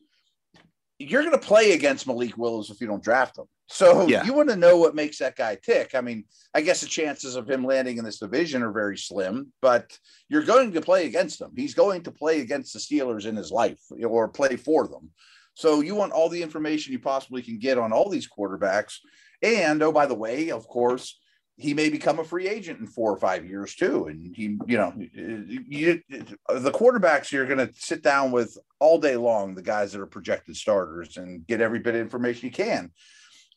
you're 0.98 1.22
going 1.22 1.38
to 1.38 1.46
play 1.46 1.72
against 1.72 2.06
Malik 2.06 2.36
Willis 2.36 2.68
if 2.70 2.80
you 2.80 2.86
don't 2.86 3.02
draft 3.02 3.38
him. 3.38 3.46
So 3.68 4.08
Yeah. 4.08 4.24
you 4.24 4.34
want 4.34 4.50
to 4.50 4.56
know 4.56 4.76
what 4.76 4.94
makes 4.94 5.18
that 5.18 5.36
guy 5.36 5.54
tick. 5.54 5.94
I 5.94 6.00
mean, 6.00 6.24
I 6.52 6.60
guess 6.60 6.80
the 6.80 6.88
chances 6.88 7.36
of 7.36 7.48
him 7.48 7.64
landing 7.64 7.98
in 7.98 8.04
this 8.04 8.18
division 8.18 8.62
are 8.62 8.72
very 8.72 8.98
slim, 8.98 9.52
but 9.62 9.96
you're 10.28 10.42
going 10.42 10.72
to 10.72 10.80
play 10.80 11.06
against 11.06 11.40
him. 11.40 11.52
He's 11.56 11.74
going 11.74 12.02
to 12.02 12.10
play 12.10 12.40
against 12.40 12.72
the 12.72 12.80
Steelers 12.80 13.26
in 13.26 13.36
his 13.36 13.52
life 13.52 13.80
or 14.04 14.28
play 14.28 14.56
for 14.56 14.88
them. 14.88 15.10
So 15.54 15.80
you 15.80 15.94
want 15.94 16.12
all 16.12 16.28
the 16.28 16.42
information 16.42 16.92
you 16.92 16.98
possibly 16.98 17.42
can 17.42 17.58
get 17.58 17.78
on 17.78 17.92
all 17.92 18.08
these 18.08 18.28
quarterbacks. 18.28 18.98
And 19.42 19.82
oh, 19.82 19.92
by 19.92 20.06
the 20.06 20.14
way, 20.14 20.50
of 20.50 20.66
course, 20.66 21.18
he 21.60 21.74
may 21.74 21.90
become 21.90 22.18
a 22.18 22.24
free 22.24 22.48
agent 22.48 22.80
in 22.80 22.86
four 22.86 23.12
or 23.12 23.18
five 23.18 23.44
years 23.44 23.74
too. 23.74 24.06
And 24.06 24.34
he, 24.34 24.56
you 24.66 24.78
know, 24.78 24.94
you, 24.96 26.00
the 26.08 26.72
quarterbacks 26.72 27.30
you're 27.30 27.46
going 27.46 27.58
to 27.58 27.72
sit 27.74 28.02
down 28.02 28.32
with 28.32 28.56
all 28.78 28.98
day 28.98 29.16
long, 29.16 29.54
the 29.54 29.62
guys 29.62 29.92
that 29.92 30.00
are 30.00 30.06
projected 30.06 30.56
starters, 30.56 31.18
and 31.18 31.46
get 31.46 31.60
every 31.60 31.78
bit 31.78 31.94
of 31.94 32.00
information 32.00 32.46
you 32.46 32.52
can. 32.52 32.90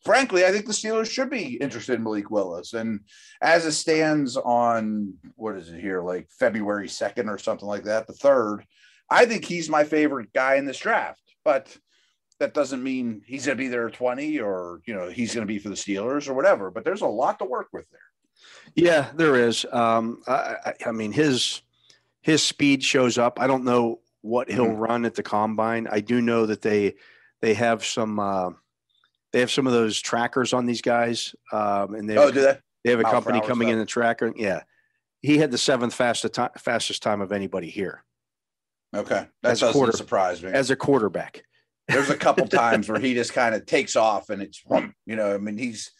Frankly, 0.04 0.44
I 0.44 0.52
think 0.52 0.66
the 0.66 0.72
Steelers 0.72 1.10
should 1.10 1.30
be 1.30 1.54
interested 1.54 1.94
in 1.94 2.02
Malik 2.02 2.30
Willis. 2.30 2.74
And 2.74 3.00
as 3.40 3.64
it 3.64 3.72
stands 3.72 4.36
on 4.36 5.14
what 5.36 5.56
is 5.56 5.70
it 5.70 5.80
here, 5.80 6.02
like 6.02 6.28
February 6.38 6.88
2nd 6.88 7.30
or 7.30 7.38
something 7.38 7.66
like 7.66 7.84
that, 7.84 8.06
the 8.06 8.12
third, 8.12 8.66
I 9.08 9.24
think 9.24 9.46
he's 9.46 9.70
my 9.70 9.84
favorite 9.84 10.30
guy 10.34 10.56
in 10.56 10.66
this 10.66 10.78
draft. 10.78 11.22
But 11.42 11.74
that 12.40 12.54
doesn't 12.54 12.82
mean 12.82 13.22
he's 13.26 13.46
going 13.46 13.56
to 13.56 13.62
be 13.62 13.68
there 13.68 13.86
at 13.86 13.94
20 13.94 14.40
or, 14.40 14.80
you 14.86 14.94
know, 14.94 15.08
he's 15.08 15.34
going 15.34 15.46
to 15.46 15.52
be 15.52 15.58
for 15.58 15.68
the 15.68 15.74
Steelers 15.74 16.28
or 16.28 16.34
whatever. 16.34 16.70
But 16.70 16.84
there's 16.84 17.02
a 17.02 17.06
lot 17.06 17.38
to 17.38 17.44
work 17.44 17.68
with 17.72 17.88
there. 17.90 18.00
Yeah, 18.74 19.10
there 19.14 19.36
is. 19.36 19.64
Um, 19.72 20.20
I, 20.26 20.74
I, 20.84 20.92
mean, 20.92 21.12
his 21.12 21.62
his 22.22 22.42
speed 22.42 22.82
shows 22.82 23.18
up. 23.18 23.38
I 23.40 23.46
don't 23.46 23.64
know 23.64 24.00
what 24.22 24.50
he'll 24.50 24.66
Mhm. 24.66 24.78
run 24.78 25.04
at 25.04 25.14
the 25.14 25.22
combine. 25.22 25.86
I 25.90 26.00
do 26.00 26.20
know 26.20 26.46
that 26.46 26.60
they 26.62 26.94
they 27.40 27.54
have 27.54 27.84
some 27.84 28.18
uh, 28.18 28.50
they 29.32 29.40
have 29.40 29.50
some 29.50 29.66
of 29.66 29.72
those 29.72 30.00
trackers 30.00 30.52
on 30.52 30.66
these 30.66 30.82
guys, 30.82 31.34
um, 31.52 31.94
and 31.94 32.08
they 32.10 32.16
Oh, 32.16 32.30
do 32.32 32.40
they? 32.40 32.58
they 32.82 32.90
have 32.90 33.00
a 33.00 33.04
Mile 33.04 33.12
company 33.12 33.40
coming 33.42 33.68
in 33.68 33.78
the 33.78 33.86
tracker. 33.86 34.32
Yeah, 34.34 34.62
he 35.22 35.38
had 35.38 35.50
the 35.52 35.58
seventh 35.58 35.94
fastest 35.94 36.34
time, 36.34 36.50
fastest 36.58 37.02
time 37.02 37.20
of 37.20 37.30
anybody 37.32 37.70
here 37.70 38.02
Okay. 38.94 39.26
That 39.42 39.52
As 39.52 39.62
a 39.62 39.66
doesn't 39.66 39.78
quarter- 39.78 39.96
surprise 39.96 40.42
me. 40.42 40.50
as 40.50 40.70
a 40.70 40.76
quarterback. 40.76 41.44
There's 41.88 42.10
a 42.10 42.16
couple 42.16 42.46
times 42.48 42.88
where 42.88 43.00
he 43.00 43.14
just 43.14 43.32
kind 43.32 43.54
of 43.54 43.66
takes 43.66 43.96
off 43.96 44.30
and 44.30 44.42
it's, 44.42 44.62
you 45.06 45.16
know, 45.16 45.34
I 45.34 45.38
mean, 45.38 45.58
he's, 45.58 45.92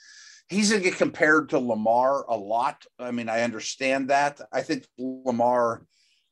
he's 0.48 0.70
going 0.70 0.82
to 0.82 0.88
get 0.88 0.98
compared 0.98 1.50
to 1.50 1.58
Lamar 1.58 2.24
a 2.28 2.36
lot. 2.36 2.84
I 2.98 3.10
mean, 3.10 3.28
I 3.28 3.42
understand 3.42 4.10
that. 4.10 4.40
I 4.52 4.62
think 4.62 4.86
Lamar 4.98 5.86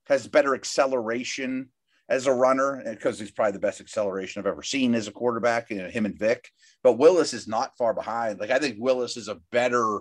has 0.07 0.27
better 0.27 0.55
acceleration 0.55 1.69
as 2.09 2.27
a 2.27 2.33
runner 2.33 2.83
because 2.85 3.19
he's 3.19 3.31
probably 3.31 3.53
the 3.53 3.59
best 3.59 3.81
acceleration 3.81 4.41
I've 4.41 4.47
ever 4.47 4.63
seen 4.63 4.95
as 4.95 5.09
a 5.09 5.13
quarterback, 5.13 5.71
you 5.71 5.79
know, 5.79 5.89
him 5.89 6.05
and 6.05 6.19
Vic. 6.19 6.51
But 6.83 6.99
Willis 6.99 7.33
is 7.33 7.49
not 7.49 7.77
far 7.79 7.95
behind. 7.95 8.41
Like, 8.41 8.51
I 8.51 8.59
think 8.59 8.77
Willis 8.79 9.17
is 9.17 9.29
a 9.29 9.41
better 9.51 10.01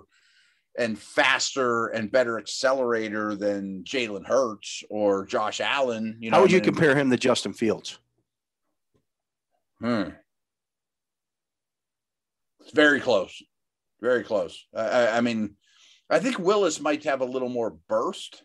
and 0.77 0.97
faster 0.97 1.87
and 1.87 2.11
better 2.11 2.37
accelerator 2.37 3.35
than 3.35 3.83
Jalen 3.83 4.25
Hurts 4.25 4.83
or 4.89 5.25
Josh 5.25 5.59
Allen. 5.61 6.17
You 6.19 6.31
know, 6.31 6.37
How 6.37 6.41
would 6.41 6.51
I 6.51 6.55
you 6.55 6.59
mean, 6.59 6.65
compare 6.65 6.95
him 6.95 7.09
to 7.11 7.17
Justin 7.17 7.53
Fields? 7.53 7.99
Hmm. 9.81 10.09
It's 12.61 12.71
very 12.71 12.99
close. 12.99 13.41
Very 14.01 14.23
close. 14.23 14.65
I, 14.75 14.81
I, 14.81 15.17
I 15.17 15.21
mean, 15.21 15.55
I 16.09 16.19
think 16.19 16.39
Willis 16.39 16.79
might 16.79 17.03
have 17.05 17.21
a 17.21 17.25
little 17.25 17.49
more 17.49 17.71
burst. 17.87 18.43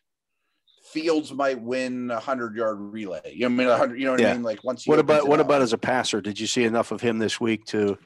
Fields 0.92 1.32
might 1.32 1.60
win 1.60 2.10
a 2.10 2.20
hundred 2.20 2.54
yard 2.56 2.78
relay. 2.78 3.20
You 3.34 3.48
know, 3.48 3.54
what 3.56 3.62
I 3.62 3.64
mean, 3.64 3.68
a 3.68 3.76
hundred. 3.76 3.98
You 3.98 4.04
know 4.06 4.12
what 4.12 4.20
Yeah. 4.20 4.30
I 4.30 4.34
mean? 4.34 4.42
Like 4.42 4.64
once. 4.64 4.86
What 4.86 4.98
about 4.98 5.26
what 5.28 5.40
up. 5.40 5.46
about 5.46 5.62
as 5.62 5.72
a 5.72 5.78
passer? 5.78 6.20
Did 6.20 6.38
you 6.38 6.46
see 6.46 6.64
enough 6.64 6.92
of 6.92 7.00
him 7.00 7.18
this 7.18 7.40
week 7.40 7.64
to? 7.66 7.98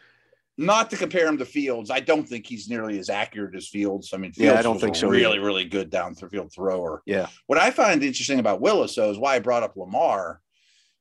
Not 0.56 0.90
to 0.90 0.96
compare 0.96 1.26
him 1.26 1.38
to 1.38 1.46
Fields. 1.46 1.90
I 1.90 2.00
don't 2.00 2.28
think 2.28 2.46
he's 2.46 2.68
nearly 2.68 2.98
as 2.98 3.08
accurate 3.08 3.54
as 3.54 3.68
Fields. 3.68 4.10
I 4.12 4.18
mean, 4.18 4.32
Yeah, 4.36 4.58
I 4.58 4.62
don't 4.62 4.78
think 4.80 4.94
a 4.94 4.98
so 4.98 5.08
Really, 5.08 5.38
really 5.38 5.64
good 5.64 5.88
down 5.88 6.14
the 6.18 6.28
field 6.28 6.52
thrower. 6.52 7.02
Yeah. 7.06 7.28
What 7.46 7.58
I 7.58 7.70
find 7.70 8.02
interesting 8.02 8.40
about 8.40 8.60
Willis, 8.60 8.94
though, 8.94 9.10
is 9.10 9.18
why 9.18 9.36
I 9.36 9.38
brought 9.38 9.62
up 9.62 9.76
Lamar. 9.76 10.40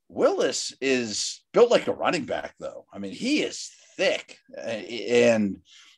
Willis 0.09 0.73
is 0.81 1.41
built 1.53 1.71
like 1.71 1.87
a 1.87 1.93
running 1.93 2.25
back, 2.25 2.55
though. 2.59 2.85
I 2.91 2.99
mean, 2.99 3.11
he 3.11 3.41
is 3.41 3.69
thick, 3.95 4.37
and 4.57 5.57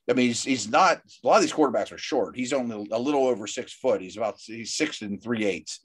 I 0.09 0.13
mean, 0.13 0.27
he's, 0.27 0.43
he's 0.43 0.69
not. 0.69 0.97
A 1.23 1.27
lot 1.27 1.37
of 1.37 1.41
these 1.41 1.53
quarterbacks 1.53 1.91
are 1.91 1.97
short. 1.97 2.35
He's 2.35 2.53
only 2.53 2.87
a 2.91 2.99
little 2.99 3.25
over 3.27 3.47
six 3.47 3.73
foot. 3.73 4.01
He's 4.01 4.17
about 4.17 4.37
he's 4.39 4.73
six 4.73 5.01
and 5.01 5.21
three 5.21 5.45
eighths, 5.45 5.79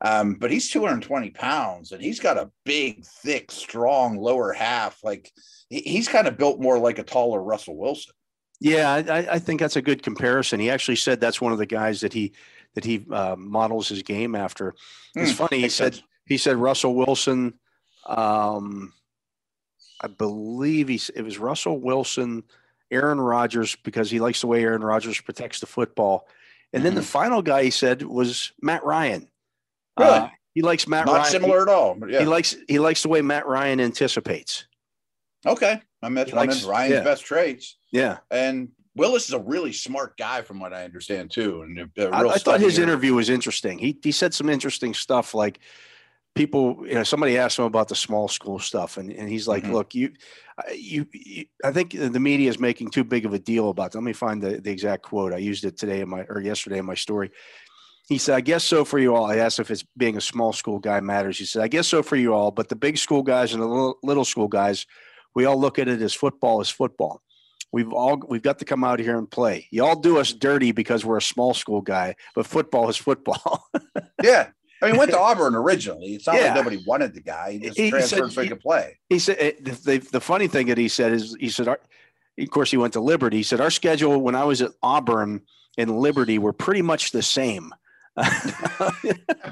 um, 0.00 0.34
but 0.34 0.50
he's 0.50 0.70
two 0.70 0.84
hundred 0.84 1.02
twenty 1.02 1.30
pounds, 1.30 1.92
and 1.92 2.02
he's 2.02 2.20
got 2.20 2.36
a 2.38 2.50
big, 2.64 3.04
thick, 3.04 3.50
strong 3.52 4.16
lower 4.16 4.52
half. 4.52 4.98
Like 5.04 5.30
he- 5.70 5.82
he's 5.82 6.08
kind 6.08 6.26
of 6.26 6.36
built 6.36 6.60
more 6.60 6.78
like 6.78 6.98
a 6.98 7.04
taller 7.04 7.42
Russell 7.42 7.76
Wilson. 7.76 8.12
Yeah, 8.60 8.90
I, 8.92 9.34
I- 9.34 9.38
think 9.38 9.60
that's 9.60 9.76
a 9.76 9.82
good 9.82 10.02
comparison. 10.02 10.58
He 10.58 10.68
actually 10.68 10.96
said 10.96 11.20
that's 11.20 11.40
one 11.40 11.52
of 11.52 11.58
the 11.58 11.66
guys 11.66 12.00
that 12.00 12.12
he 12.12 12.32
that 12.74 12.84
he 12.84 13.06
uh, 13.12 13.36
models 13.38 13.88
his 13.88 14.02
game 14.02 14.34
after. 14.34 14.74
It's 15.14 15.30
Hmm, 15.30 15.46
funny. 15.46 15.60
He 15.62 15.68
said 15.68 15.94
sense. 15.94 16.06
he 16.26 16.36
said 16.38 16.56
Russell 16.56 16.94
Wilson. 16.96 17.54
Um, 18.08 18.92
I 20.00 20.06
believe 20.06 20.88
he 20.88 20.96
s- 20.96 21.10
it 21.10 21.22
was 21.22 21.38
Russell 21.38 21.78
Wilson, 21.78 22.44
Aaron 22.90 23.20
Rodgers 23.20 23.76
because 23.84 24.10
he 24.10 24.18
likes 24.20 24.40
the 24.40 24.46
way 24.46 24.62
Aaron 24.62 24.82
Rodgers 24.82 25.20
protects 25.20 25.60
the 25.60 25.66
football, 25.66 26.26
and 26.72 26.84
then 26.84 26.94
the 26.94 27.02
final 27.02 27.42
guy 27.42 27.64
he 27.64 27.70
said 27.70 28.02
was 28.02 28.52
Matt 28.62 28.84
Ryan. 28.84 29.22
Mm-hmm. 29.98 30.02
Really? 30.02 30.18
Uh, 30.18 30.28
he 30.54 30.62
likes 30.62 30.88
Matt 30.88 31.06
not 31.06 31.18
Ryan. 31.18 31.30
similar 31.30 31.62
at 31.62 31.68
all. 31.68 31.94
He, 31.94 32.12
yeah. 32.12 32.20
he 32.20 32.24
likes 32.26 32.56
he 32.66 32.78
likes 32.78 33.02
the 33.02 33.08
way 33.08 33.20
Matt 33.22 33.46
Ryan 33.46 33.80
anticipates. 33.80 34.66
okay, 35.46 35.80
I 36.02 36.08
mean 36.08 36.14
that's 36.16 36.32
one 36.32 36.48
of 36.48 36.66
Ryan's 36.66 36.94
yeah. 36.94 37.02
best 37.02 37.24
traits. 37.24 37.76
Yeah, 37.92 38.18
And 38.30 38.70
Willis 38.96 39.28
is 39.28 39.32
a 39.32 39.38
really 39.38 39.72
smart 39.72 40.16
guy, 40.18 40.42
from 40.42 40.60
what 40.60 40.74
I 40.74 40.84
understand 40.84 41.30
too. 41.30 41.62
And 41.62 41.90
I, 42.12 42.22
I 42.22 42.38
thought 42.38 42.60
his 42.60 42.78
interview 42.78 43.14
was 43.14 43.30
interesting. 43.30 43.78
He 43.78 43.96
he 44.02 44.12
said 44.12 44.34
some 44.34 44.48
interesting 44.48 44.92
stuff 44.94 45.34
like 45.34 45.60
people, 46.38 46.86
you 46.86 46.94
know, 46.94 47.02
somebody 47.02 47.36
asked 47.36 47.58
him 47.58 47.64
about 47.66 47.88
the 47.88 47.94
small 47.94 48.28
school 48.28 48.58
stuff, 48.58 48.96
and, 48.96 49.10
and 49.12 49.28
he's 49.28 49.46
like, 49.46 49.64
Mhm. 49.64 49.72
"Look, 49.72 49.94
you, 49.94 50.12
I- 50.58 50.72
you, 50.72 51.06
you, 51.12 51.44
I 51.62 51.70
think 51.72 51.92
the 51.92 52.20
media 52.20 52.48
is 52.48 52.58
making 52.58 52.90
too 52.90 53.04
big 53.04 53.26
of 53.26 53.34
a 53.34 53.38
deal 53.38 53.68
about." 53.68 53.94
Let 53.94 54.04
me 54.04 54.12
find 54.14 54.40
the, 54.42 54.60
the 54.60 54.70
exact 54.70 55.02
quote. 55.02 55.32
I 55.34 55.38
used 55.38 55.64
it 55.64 55.76
today 55.76 56.00
in 56.00 56.08
my 56.08 56.22
or 56.28 56.40
yesterday 56.40 56.78
in 56.78 56.86
my 56.86 56.94
story. 56.94 57.30
He 58.08 58.16
said, 58.18 58.36
"I 58.36 58.40
guess 58.40 58.64
so 58.64 58.84
for 58.84 58.98
you 58.98 59.14
all." 59.14 59.26
I 59.26 59.36
asked 59.36 59.58
if 59.60 59.70
it's 59.70 59.84
being 59.96 60.16
a 60.16 60.20
small 60.32 60.52
school 60.52 60.78
guy 60.78 61.00
matters. 61.00 61.38
He 61.38 61.44
said, 61.44 61.62
"I 61.62 61.68
guess 61.68 61.86
so 61.88 62.02
for 62.02 62.16
you 62.16 62.32
all, 62.32 62.50
but 62.50 62.68
the 62.68 62.76
big 62.76 62.96
school 62.98 63.22
guys 63.22 63.52
and 63.52 63.62
the 63.62 63.66
little, 63.66 63.98
little 64.02 64.24
school 64.24 64.48
guys, 64.48 64.86
we 65.34 65.44
all 65.44 65.60
look 65.60 65.78
at 65.78 65.88
it 65.88 66.00
as 66.00 66.14
football 66.14 66.60
is 66.60 66.70
football." 66.70 67.20
We've 67.70 67.92
all 67.92 68.16
we've 68.28 68.40
got 68.42 68.58
to 68.60 68.64
come 68.64 68.82
out 68.82 68.98
here 68.98 69.18
and 69.18 69.30
play. 69.30 69.66
Y'all 69.70 69.94
do 70.00 70.16
us 70.18 70.32
dirty 70.32 70.72
because 70.72 71.04
we're 71.04 71.18
a 71.18 71.22
small 71.34 71.52
school 71.52 71.82
guy, 71.82 72.14
but 72.34 72.46
football 72.46 72.88
is 72.88 72.96
football. 72.96 73.68
Yeah. 74.22 74.48
I 74.80 74.86
mean, 74.86 74.94
he 74.94 74.98
went 74.98 75.10
to 75.10 75.18
Auburn 75.18 75.54
originally. 75.54 76.14
It's 76.14 76.26
not 76.26 76.36
Yeah. 76.36 76.46
like 76.46 76.54
nobody 76.56 76.82
wanted 76.86 77.14
the 77.14 77.20
guy. 77.20 77.52
He 77.52 77.58
just 77.58 77.76
He- 77.78 77.90
transferred 77.90 78.26
said 78.26 78.32
so 78.32 78.42
he 78.42 78.48
could 78.48 78.60
play. 78.60 78.98
he 79.08 79.18
said 79.18 79.36
eh, 79.40 79.52
the, 79.60 79.98
the, 80.12 80.20
funny 80.20 80.46
thing 80.46 80.68
that 80.68 80.78
he 80.78 80.88
said 80.88 81.12
is 81.12 81.36
he 81.40 81.48
said 81.48 81.66
our, 81.68 81.80
of 82.38 82.50
course 82.50 82.70
he 82.70 82.76
went 82.76 82.92
to 82.92 83.00
liberty 83.00 83.38
he 83.38 83.42
said 83.42 83.60
our 83.60 83.70
schedule 83.70 84.20
when 84.20 84.36
i 84.36 84.44
was 84.44 84.62
at 84.62 84.70
auburn 84.82 85.40
and 85.76 85.98
liberty 85.98 86.38
were 86.38 86.52
pretty 86.52 86.82
much 86.82 87.10
the 87.10 87.22
same 87.22 87.74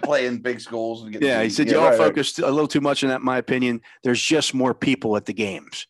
Playing 0.03 0.39
big 0.39 0.61
schools 0.61 1.03
and 1.05 1.15
yeah 1.21 1.43
he 1.43 1.51
said 1.51 1.67
yeah, 1.67 1.75
y'all 1.75 1.83
right, 1.85 1.91
right. 1.91 1.99
focused 1.99 2.39
a 2.39 2.51
little 2.51 2.69
too 2.69 2.81
much 2.81 3.03
on 3.03 3.11
that 3.11 3.21
in 3.21 3.25
my 3.25 3.39
opinion 3.39 3.81
there's 4.05 4.21
just 4.23 4.55
more 4.55 4.75
people 4.75 5.17
at 5.17 5.25
the 5.27 5.33
games 5.33 5.87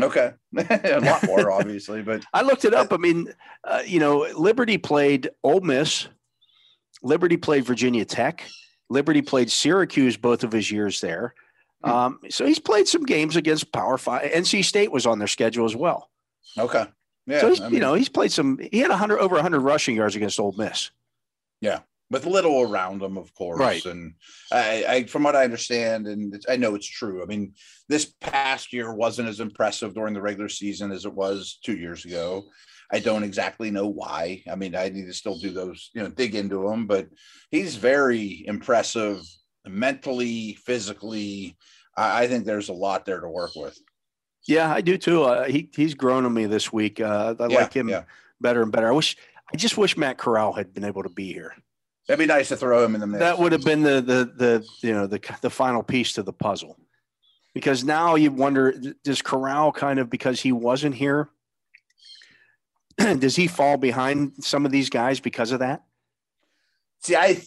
Okay. 0.00 0.32
a 0.56 1.00
lot 1.00 1.24
more, 1.24 1.50
obviously, 1.50 2.02
but 2.02 2.24
i 2.32 2.42
looked 2.42 2.64
it 2.64 2.72
up 2.74 2.92
i 2.92 2.96
mean 2.96 3.32
uh, 3.64 3.82
you 3.84 3.98
know 4.00 4.26
liberty 4.36 4.78
played 4.78 5.28
Ole 5.44 5.60
miss 5.60 6.08
liberty 7.02 7.36
played 7.36 7.64
virginia 7.64 8.04
tech 8.04 8.44
liberty 8.90 9.22
played 9.22 9.50
syracuse 9.50 10.16
both 10.16 10.44
of 10.44 10.52
his 10.52 10.70
years 10.70 11.00
there 11.00 11.34
Hmm. 11.84 11.90
um, 11.90 12.20
so 12.28 12.44
he's 12.44 12.58
played 12.58 12.88
some 12.88 13.04
games 13.04 13.36
against 13.36 13.72
power 13.72 13.98
five 13.98 14.32
nc 14.32 14.64
state 14.64 14.90
was 14.90 15.06
on 15.06 15.18
their 15.18 15.28
schedule 15.28 15.64
as 15.64 15.76
well 15.76 16.10
okay. 16.58 16.86
Yeah. 17.28 17.40
so 17.40 17.48
he's, 17.50 17.60
I 17.60 17.68
you 17.68 17.78
know 17.78 17.92
he's 17.94 18.08
played 18.08 18.32
some. 18.32 18.58
He 18.72 18.78
had 18.78 18.90
a 18.90 18.96
hundred 18.96 19.18
over 19.18 19.40
hundred 19.42 19.60
rushing 19.60 19.94
yards 19.94 20.16
against 20.16 20.40
Ole 20.40 20.54
Miss. 20.56 20.90
Yeah, 21.60 21.80
with 22.10 22.24
little 22.24 22.62
around 22.62 23.02
him, 23.02 23.18
of 23.18 23.34
course. 23.34 23.60
Right. 23.60 23.84
And 23.84 24.14
I, 24.50 24.84
I, 24.88 25.04
from 25.04 25.24
what 25.24 25.36
I 25.36 25.44
understand, 25.44 26.06
and 26.06 26.34
it's, 26.34 26.46
I 26.48 26.56
know 26.56 26.74
it's 26.74 26.88
true. 26.88 27.22
I 27.22 27.26
mean, 27.26 27.52
this 27.88 28.14
past 28.22 28.72
year 28.72 28.94
wasn't 28.94 29.28
as 29.28 29.40
impressive 29.40 29.92
during 29.94 30.14
the 30.14 30.22
regular 30.22 30.48
season 30.48 30.90
as 30.90 31.04
it 31.04 31.12
was 31.12 31.58
two 31.62 31.76
years 31.76 32.06
ago. 32.06 32.44
I 32.90 33.00
don't 33.00 33.22
exactly 33.22 33.70
know 33.70 33.86
why. 33.86 34.42
I 34.50 34.54
mean, 34.56 34.74
I 34.74 34.88
need 34.88 35.06
to 35.06 35.12
still 35.12 35.38
do 35.38 35.50
those, 35.50 35.90
you 35.94 36.02
know, 36.02 36.08
dig 36.08 36.34
into 36.34 36.66
him, 36.68 36.86
but 36.86 37.08
he's 37.50 37.76
very 37.76 38.44
impressive 38.46 39.20
mentally, 39.66 40.54
physically. 40.54 41.56
I, 41.96 42.22
I 42.24 42.28
think 42.28 42.44
there's 42.44 42.70
a 42.70 42.72
lot 42.74 43.04
there 43.04 43.20
to 43.20 43.28
work 43.28 43.50
with. 43.54 43.78
Yeah, 44.46 44.72
I 44.72 44.80
do 44.80 44.96
too. 44.96 45.24
Uh, 45.24 45.44
he 45.44 45.68
he's 45.74 45.94
grown 45.94 46.24
on 46.24 46.32
me 46.32 46.46
this 46.46 46.72
week. 46.72 47.00
Uh, 47.00 47.34
I 47.38 47.46
Yeah, 47.48 47.58
like 47.58 47.72
him 47.74 47.88
yeah. 47.88 48.04
better 48.40 48.62
and 48.62 48.72
better. 48.72 48.88
I 48.88 48.92
wish. 48.92 49.16
I 49.52 49.56
just 49.56 49.76
wish 49.78 49.96
Matt 49.96 50.18
Corral 50.18 50.52
had 50.52 50.72
been 50.74 50.84
able 50.84 51.02
to 51.02 51.08
be 51.08 51.32
here. 51.32 51.54
That'd 52.06 52.18
be 52.18 52.26
nice 52.26 52.48
to 52.48 52.56
throw 52.56 52.84
him 52.84 52.94
in 52.94 53.00
the 53.02 53.06
mix. 53.06 53.20
That 53.20 53.38
would 53.38 53.52
have 53.52 53.64
been 53.64 53.82
the 53.82 54.00
the 54.00 54.32
the 54.36 54.66
you 54.80 54.94
know 54.94 55.06
the 55.06 55.20
the 55.42 55.50
final 55.50 55.82
piece 55.82 56.14
to 56.14 56.22
the 56.22 56.32
puzzle. 56.32 56.78
because 57.54 57.84
now 57.84 58.14
you 58.14 58.30
wonder 58.30 58.72
does 59.04 59.20
Corral 59.20 59.72
kind 59.72 59.98
of 59.98 60.08
because 60.08 60.40
he 60.40 60.52
wasn't 60.52 60.94
here 60.94 61.28
does 63.18 63.36
he 63.36 63.46
fall 63.46 63.76
behind 63.76 64.32
some 64.40 64.66
of 64.66 64.72
these 64.72 64.90
guys 64.90 65.20
because 65.20 65.52
of 65.52 65.60
that? 65.60 65.82
See, 67.00 67.16
I 67.16 67.42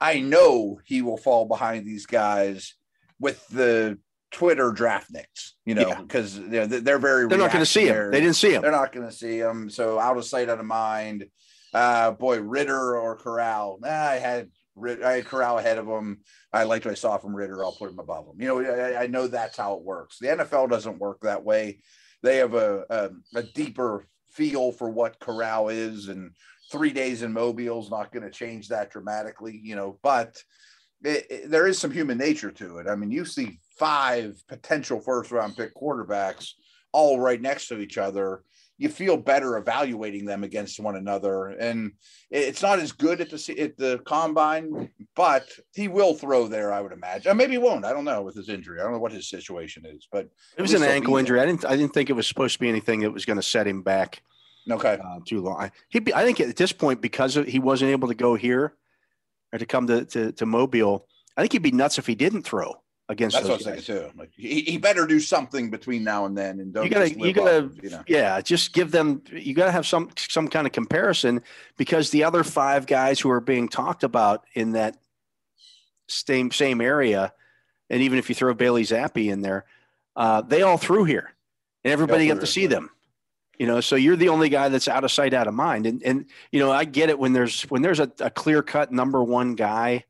I 0.00 0.20
know 0.20 0.80
he 0.84 1.02
will 1.02 1.16
fall 1.16 1.46
behind 1.46 1.86
these 1.86 2.06
guys 2.06 2.74
with 3.18 3.46
the 3.48 3.98
Twitter 4.30 4.72
draftniks, 4.72 5.52
you 5.66 5.74
know, 5.74 5.88
Yeah. 5.88 6.00
because 6.00 6.40
they're, 6.40 6.66
they're 6.66 6.98
very 6.98 7.26
They're 7.26 7.36
not 7.38 7.52
going 7.52 7.64
to 7.64 7.70
see 7.70 7.86
him. 7.86 8.10
They 8.10 8.20
didn't 8.20 8.36
see 8.36 8.54
him. 8.54 8.62
They're 8.62 8.70
not 8.70 8.92
going 8.92 9.06
to 9.06 9.12
see 9.14 9.38
him. 9.38 9.68
So 9.68 9.98
out 9.98 10.16
of 10.16 10.24
sight, 10.24 10.48
out 10.48 10.60
of 10.60 10.66
mind. 10.66 11.26
Uh, 11.74 12.10
boy, 12.12 12.40
Ridder 12.40 12.96
or 12.98 13.16
Corral. 13.16 13.78
Nah, 13.80 13.88
I 13.88 14.16
had 14.16 14.50
I 15.04 15.12
had 15.12 15.26
Corral 15.26 15.58
ahead 15.58 15.78
of 15.78 15.86
him. 15.86 16.20
I 16.52 16.64
liked 16.64 16.84
what 16.84 16.92
I 16.92 16.94
saw 16.94 17.16
from 17.18 17.34
Ridder. 17.34 17.64
I'll 17.64 17.76
put 17.76 17.90
him 17.90 17.98
above 17.98 18.26
him. 18.26 18.40
You 18.40 18.48
know, 18.48 18.60
I, 18.60 19.02
I 19.02 19.06
know 19.06 19.26
that's 19.28 19.56
how 19.56 19.74
it 19.74 19.82
works. 19.82 20.18
The 20.18 20.28
NFL 20.28 20.70
doesn't 20.70 20.98
work 20.98 21.20
that 21.20 21.44
way. 21.44 21.80
They 22.22 22.38
have 22.38 22.54
a, 22.54 22.84
a 22.90 23.10
a 23.38 23.42
deeper 23.42 24.06
feel 24.30 24.72
for 24.72 24.90
what 24.90 25.20
Corral 25.20 25.68
is, 25.68 26.08
and 26.08 26.30
three 26.70 26.92
days 26.92 27.22
in 27.22 27.32
Mobile 27.32 27.80
is 27.80 27.90
not 27.90 28.12
going 28.12 28.22
to 28.24 28.30
change 28.30 28.68
that 28.68 28.90
dramatically. 28.90 29.60
You 29.62 29.76
know, 29.76 29.98
but 30.02 30.36
it, 31.04 31.26
it- 31.30 31.50
there 31.50 31.66
is 31.66 31.78
some 31.78 31.90
human 31.90 32.18
nature 32.18 32.50
to 32.52 32.78
it. 32.78 32.86
I 32.88 32.94
mean, 32.96 33.10
you 33.10 33.24
see 33.24 33.60
five 33.78 34.36
potential 34.48 35.00
first 35.00 35.30
round 35.30 35.56
pick 35.56 35.74
quarterbacks 35.74 36.50
all 36.92 37.20
right 37.20 37.40
next 37.40 37.68
to 37.68 37.78
each 37.78 37.98
other. 37.98 38.42
You 38.80 38.88
feel 38.88 39.18
better 39.18 39.58
evaluating 39.58 40.24
them 40.24 40.42
against 40.42 40.80
one 40.80 40.96
another, 40.96 41.48
and 41.48 41.92
it's 42.30 42.62
not 42.62 42.78
as 42.78 42.92
good 42.92 43.20
at 43.20 43.28
the 43.28 43.60
at 43.60 43.76
the 43.76 44.00
combine, 44.06 44.88
but 45.14 45.46
he 45.74 45.86
will 45.86 46.14
throw 46.14 46.48
there, 46.48 46.72
I 46.72 46.80
would 46.80 46.92
imagine. 46.92 47.30
Or 47.30 47.34
maybe 47.34 47.52
he 47.52 47.58
won't. 47.58 47.84
I 47.84 47.92
don't 47.92 48.06
know 48.06 48.22
with 48.22 48.34
his 48.34 48.48
injury. 48.48 48.80
I 48.80 48.84
don't 48.84 48.92
know 48.92 48.98
what 48.98 49.12
his 49.12 49.28
situation 49.28 49.84
is, 49.84 50.08
but 50.10 50.30
It 50.56 50.62
was 50.62 50.72
an 50.72 50.82
ankle 50.82 51.18
injury. 51.18 51.40
I 51.40 51.44
didn't. 51.44 51.66
I 51.66 51.76
didn't 51.76 51.92
think 51.92 52.08
it 52.08 52.14
was 52.14 52.26
supposed 52.26 52.54
to 52.54 52.58
be 52.58 52.70
anything 52.70 53.00
that 53.00 53.10
was 53.10 53.26
going 53.26 53.36
to 53.36 53.42
set 53.42 53.66
him 53.66 53.82
back 53.82 54.22
okay. 54.70 54.98
uh, 55.04 55.18
too 55.26 55.42
long. 55.42 55.60
I, 55.60 55.70
he'd 55.90 56.10
I 56.12 56.24
think 56.24 56.40
at 56.40 56.56
this 56.56 56.72
point, 56.72 57.02
because 57.02 57.34
he 57.34 57.58
wasn't 57.58 57.90
able 57.90 58.08
to 58.08 58.14
go 58.14 58.34
here 58.34 58.74
or 59.52 59.58
to 59.58 59.66
come 59.66 59.88
to, 59.88 60.06
to, 60.06 60.32
to 60.32 60.46
Mobile, 60.46 61.06
I 61.36 61.42
think 61.42 61.52
he'd 61.52 61.62
be 61.62 61.70
nuts 61.70 61.98
if 61.98 62.06
he 62.06 62.14
didn't 62.14 62.42
throw 62.42 62.80
against 63.10 63.34
That's 63.34 63.48
what 63.48 63.54
I 63.54 63.56
those 63.56 63.66
was 63.66 63.74
guys. 63.74 63.86
thinking 63.86 64.10
too. 64.12 64.18
Like 64.18 64.30
he, 64.36 64.60
he 64.62 64.78
better 64.78 65.04
do 65.04 65.18
something 65.18 65.68
between 65.68 66.04
now 66.04 66.26
and 66.26 66.38
then, 66.38 66.60
and 66.60 66.72
don't 66.72 66.84
You 66.84 66.90
gotta, 66.90 67.18
you 67.18 67.32
gotta, 67.32 67.68
you 67.82 67.90
know. 67.90 68.02
yeah, 68.06 68.40
just 68.40 68.72
give 68.72 68.92
them. 68.92 69.22
You 69.32 69.52
got 69.52 69.66
to 69.66 69.72
have 69.72 69.86
some 69.86 70.10
some 70.16 70.46
kind 70.46 70.66
of 70.66 70.72
comparison 70.72 71.42
because 71.76 72.10
the 72.10 72.22
other 72.22 72.44
five 72.44 72.86
guys 72.86 73.18
who 73.18 73.28
are 73.30 73.40
being 73.40 73.68
talked 73.68 74.04
about 74.04 74.44
in 74.54 74.72
that 74.72 74.96
same 76.08 76.52
same 76.52 76.80
area, 76.80 77.32
and 77.90 78.00
even 78.00 78.18
if 78.18 78.28
you 78.28 78.34
throw 78.34 78.54
Bailey 78.54 78.84
Zappe 78.84 79.28
in 79.28 79.42
there, 79.42 79.64
uh, 80.14 80.42
they 80.42 80.62
all 80.62 80.78
threw 80.78 81.02
here, 81.04 81.34
and 81.84 81.92
everybody 81.92 82.28
got 82.28 82.40
to 82.40 82.46
see 82.46 82.66
them. 82.66 82.90
You 83.58 83.66
know, 83.66 83.80
so 83.80 83.96
you're 83.96 84.16
the 84.16 84.30
only 84.30 84.48
guy 84.48 84.68
that's 84.70 84.88
out 84.88 85.04
of 85.04 85.10
sight, 85.10 85.34
out 85.34 85.48
of 85.48 85.54
mind, 85.54 85.84
and 85.84 86.00
and 86.04 86.26
you 86.52 86.60
know 86.60 86.70
I 86.70 86.84
get 86.84 87.10
it 87.10 87.18
when 87.18 87.32
there's 87.32 87.62
when 87.62 87.82
there's 87.82 87.98
a, 88.00 88.10
a 88.20 88.30
clear 88.30 88.62
cut 88.62 88.92
number 88.92 89.22
one 89.22 89.56
guy, 89.56 90.04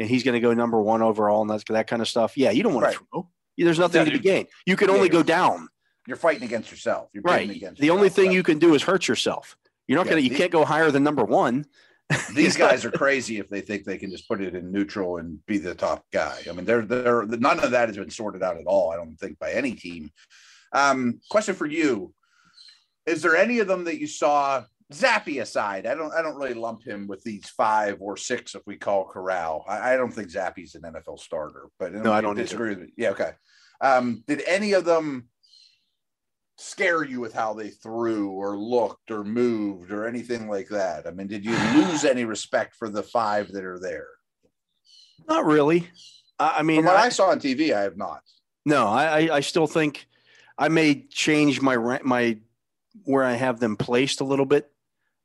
and 0.00 0.08
he's 0.08 0.22
going 0.22 0.34
to 0.34 0.40
go 0.40 0.52
number 0.54 0.80
one 0.80 1.02
overall, 1.02 1.42
and 1.42 1.50
that's 1.50 1.64
that 1.68 1.86
kind 1.86 2.02
of 2.02 2.08
stuff. 2.08 2.36
Yeah, 2.36 2.50
you 2.50 2.62
don't 2.62 2.74
want 2.74 2.86
Right. 2.86 2.96
to 2.96 3.06
throw. 3.12 3.28
There's 3.56 3.78
nothing 3.78 4.00
Yeah, 4.00 4.04
to 4.06 4.10
be 4.12 4.18
gained. 4.18 4.48
You 4.66 4.76
can 4.76 4.88
yeah, 4.88 4.94
only 4.96 5.08
go 5.08 5.22
down. 5.22 5.68
You're 6.06 6.16
fighting 6.16 6.42
against 6.42 6.70
yourself. 6.70 7.08
You're 7.12 7.22
Right. 7.22 7.48
against 7.48 7.80
The 7.80 7.90
only 7.90 8.08
thing 8.08 8.26
right? 8.26 8.34
you 8.34 8.42
can 8.42 8.58
do 8.58 8.74
is 8.74 8.82
hurt 8.82 9.06
yourself. 9.08 9.56
You're 9.86 9.96
not 9.98 10.06
Yeah, 10.06 10.12
going 10.12 10.22
to, 10.22 10.24
you 10.24 10.30
the- 10.30 10.36
can't 10.36 10.50
go 10.52 10.64
higher 10.64 10.90
than 10.90 11.02
number 11.04 11.24
one. 11.24 11.64
these 12.34 12.56
guys 12.56 12.84
are 12.84 12.90
crazy 13.04 13.38
if 13.38 13.48
they 13.48 13.60
think 13.60 13.84
they 13.84 13.96
can 13.96 14.10
just 14.10 14.28
put 14.28 14.42
it 14.42 14.54
in 14.54 14.70
neutral 14.72 15.16
and 15.18 15.44
be 15.46 15.56
the 15.58 15.74
top 15.74 16.04
guy. 16.12 16.38
I 16.48 16.52
mean, 16.52 16.64
they're 16.66 16.82
they're 16.82 17.24
none 17.24 17.60
of 17.60 17.70
that 17.70 17.88
has 17.88 17.96
been 17.96 18.10
sorted 18.10 18.42
out 18.42 18.58
at 18.58 18.66
all. 18.66 18.90
I 18.90 18.96
don't 18.96 19.16
think 19.16 19.38
by 19.38 19.52
any 19.52 19.72
team. 19.72 20.10
Um, 20.72 21.20
question 21.30 21.54
for 21.54 21.64
you: 21.66 22.12
Is 23.06 23.22
there 23.22 23.36
any 23.36 23.60
of 23.60 23.68
them 23.68 23.84
that 23.84 23.98
you 23.98 24.06
saw? 24.06 24.64
Zappe 24.94 25.40
aside, 25.42 25.86
I 25.86 25.94
don't 25.94 26.12
I 26.12 26.22
don't 26.22 26.36
really 26.36 26.54
lump 26.54 26.82
him 26.84 27.06
with 27.06 27.22
these 27.24 27.48
five 27.48 27.98
or 28.00 28.16
six 28.16 28.54
if 28.54 28.62
we 28.66 28.76
call 28.76 29.04
Corral. 29.06 29.64
I, 29.68 29.94
I 29.94 29.96
don't 29.96 30.12
think 30.12 30.28
Zappe's 30.30 30.74
an 30.74 30.82
NFL 30.82 31.18
starter, 31.18 31.68
but 31.78 31.92
No, 31.92 32.12
I 32.12 32.20
don't 32.20 32.32
either. 32.32 32.42
disagree 32.44 32.70
with 32.70 32.78
me. 32.80 32.92
Yeah, 32.96 33.10
okay. 33.10 33.32
Um, 33.80 34.22
did 34.26 34.42
any 34.46 34.72
of 34.72 34.84
them 34.84 35.28
scare 36.56 37.02
you 37.04 37.20
with 37.20 37.34
how 37.34 37.52
they 37.54 37.68
threw 37.70 38.30
or 38.30 38.56
looked 38.56 39.10
or 39.10 39.24
moved 39.24 39.90
or 39.90 40.06
anything 40.06 40.48
like 40.48 40.68
that? 40.68 41.06
I 41.06 41.10
mean, 41.10 41.26
did 41.26 41.44
you 41.44 41.56
lose 41.74 42.04
any 42.04 42.24
respect 42.24 42.74
for 42.76 42.88
the 42.88 43.02
five 43.02 43.48
that 43.52 43.64
are 43.64 43.80
there? 43.80 44.06
Not 45.28 45.44
really. 45.44 45.88
I, 46.38 46.56
I 46.58 46.62
mean, 46.62 46.78
From 46.78 46.86
what 46.86 46.96
I, 46.96 47.06
I 47.06 47.08
saw 47.08 47.30
on 47.30 47.40
TV, 47.40 47.74
I 47.74 47.82
have 47.82 47.96
not. 47.96 48.20
no, 48.64 48.86
I, 48.88 49.20
I- 49.28 49.36
I 49.36 49.40
still 49.40 49.66
think 49.66 50.06
I 50.56 50.68
may 50.68 51.02
change 51.10 51.60
my 51.60 51.76
my 52.04 52.38
where 53.04 53.24
I 53.24 53.32
have 53.32 53.58
them 53.58 53.76
placed 53.76 54.20
a 54.20 54.24
little 54.24 54.46
bit 54.46 54.70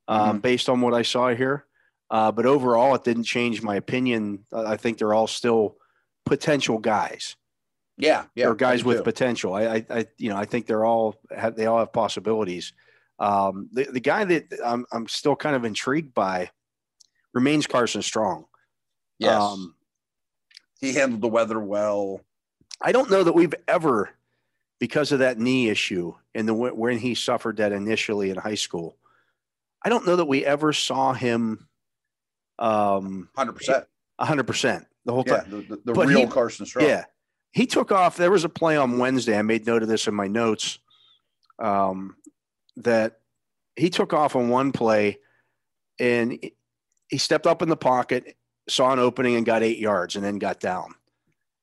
um, 0.10 0.39
Mhm. 0.39 0.41
based 0.41 0.67
on 0.67 0.82
what 0.82 0.93
I 0.93 1.04
saw 1.04 1.34
here. 1.34 1.65
Uh, 2.10 2.32
but 2.32 2.45
overall, 2.45 2.95
it 2.95 3.04
didn't 3.04 3.24
change 3.24 3.62
my 3.62 3.76
opinion. 3.76 4.45
I 4.52 4.74
I 4.74 4.78
think 4.78 4.98
they're 4.98 5.13
all 5.13 5.28
still 5.28 5.78
potential 6.26 6.78
guys 6.80 7.36
Yeah, 7.98 8.26
yeah. 8.36 8.48
or 8.48 8.56
guys 8.56 8.84
with 8.84 8.98
too. 8.98 9.04
potential. 9.04 9.54
I, 9.54 9.62
I, 9.63 9.86
I, 9.89 10.08
you 10.17 10.30
know, 10.30 10.36
I 10.38 10.45
think 10.45 10.65
they're 10.65 10.86
all 10.86 11.15
have, 11.36 11.56
they 11.56 11.65
all 11.67 11.80
have 11.80 11.93
possibilities. 11.93 12.74
Um, 13.19 13.69
the, 13.72 13.84
the 13.86 14.00
guy 14.00 14.26
that 14.26 14.45
I'm, 14.65 14.86
I'm 14.91 15.08
still 15.08 15.36
kind 15.36 15.56
of 15.56 15.65
intrigued 15.65 16.13
by 16.13 16.50
remains 17.34 17.67
Carson 17.67 18.02
Strong. 18.02 18.45
Yes, 19.19 19.41
Um, 19.41 19.76
he 20.80 20.93
handled 20.93 21.22
the 21.22 21.28
weather 21.28 21.60
well. 21.60 22.22
I 22.82 22.91
don't 22.93 23.12
know 23.12 23.24
that 23.24 23.34
we've 23.34 23.54
ever, 23.67 24.10
because 24.80 25.12
of 25.12 25.19
that 25.19 25.38
knee 25.38 25.67
issue 25.69 26.13
and 26.34 26.48
the 26.48 26.54
when 26.54 26.98
he 26.98 27.13
suffered 27.15 27.58
that 27.58 27.72
initially 27.74 28.30
in 28.30 28.38
high 28.38 28.56
school, 28.56 28.98
I 29.84 29.89
don't 29.89 30.06
know 30.06 30.15
that 30.18 30.26
we 30.26 30.46
ever 30.46 30.74
saw 30.74 31.13
him 31.13 31.68
um, 32.58 33.30
Hundred 33.36 33.54
percent. 33.54 33.86
100% 34.20 34.86
the 35.06 35.13
whole 35.13 35.24
Yeah, 35.26 35.38
time. 35.42 35.50
the, 35.50 35.76
the, 35.86 35.94
the 35.94 35.94
real 35.94 36.20
he- 36.22 36.28
Carson 36.28 36.65
Strong. 36.65 36.86
Yeah. 36.86 37.06
He 37.52 37.65
took 37.65 37.92
off. 37.92 38.18
There 38.18 38.30
was 38.32 38.44
a 38.44 38.50
play 38.50 38.76
on 38.78 38.98
Wednesday. 39.00 39.38
I 39.38 39.42
made 39.42 39.65
note 39.65 39.82
of 39.82 39.88
this 39.88 40.08
in 40.08 40.13
my 40.13 40.28
notes 40.28 40.78
um, 41.58 42.15
that 42.78 43.20
he 43.76 43.89
took 43.89 44.13
off 44.13 44.36
on 44.36 44.50
one 44.50 44.72
play 44.74 45.18
and 46.00 46.38
he- 47.10 47.18
stepped 47.18 47.48
up 47.48 47.62
in 47.62 47.70
the 47.70 47.78
pocket, 47.78 48.36
saw 48.68 48.92
an 48.92 49.00
opening, 49.00 49.36
and 49.36 49.46
got 49.46 49.63
eight 49.63 49.80
yards 49.80 50.15
and 50.18 50.24
then 50.26 50.38
got 50.38 50.60
down. 50.60 50.94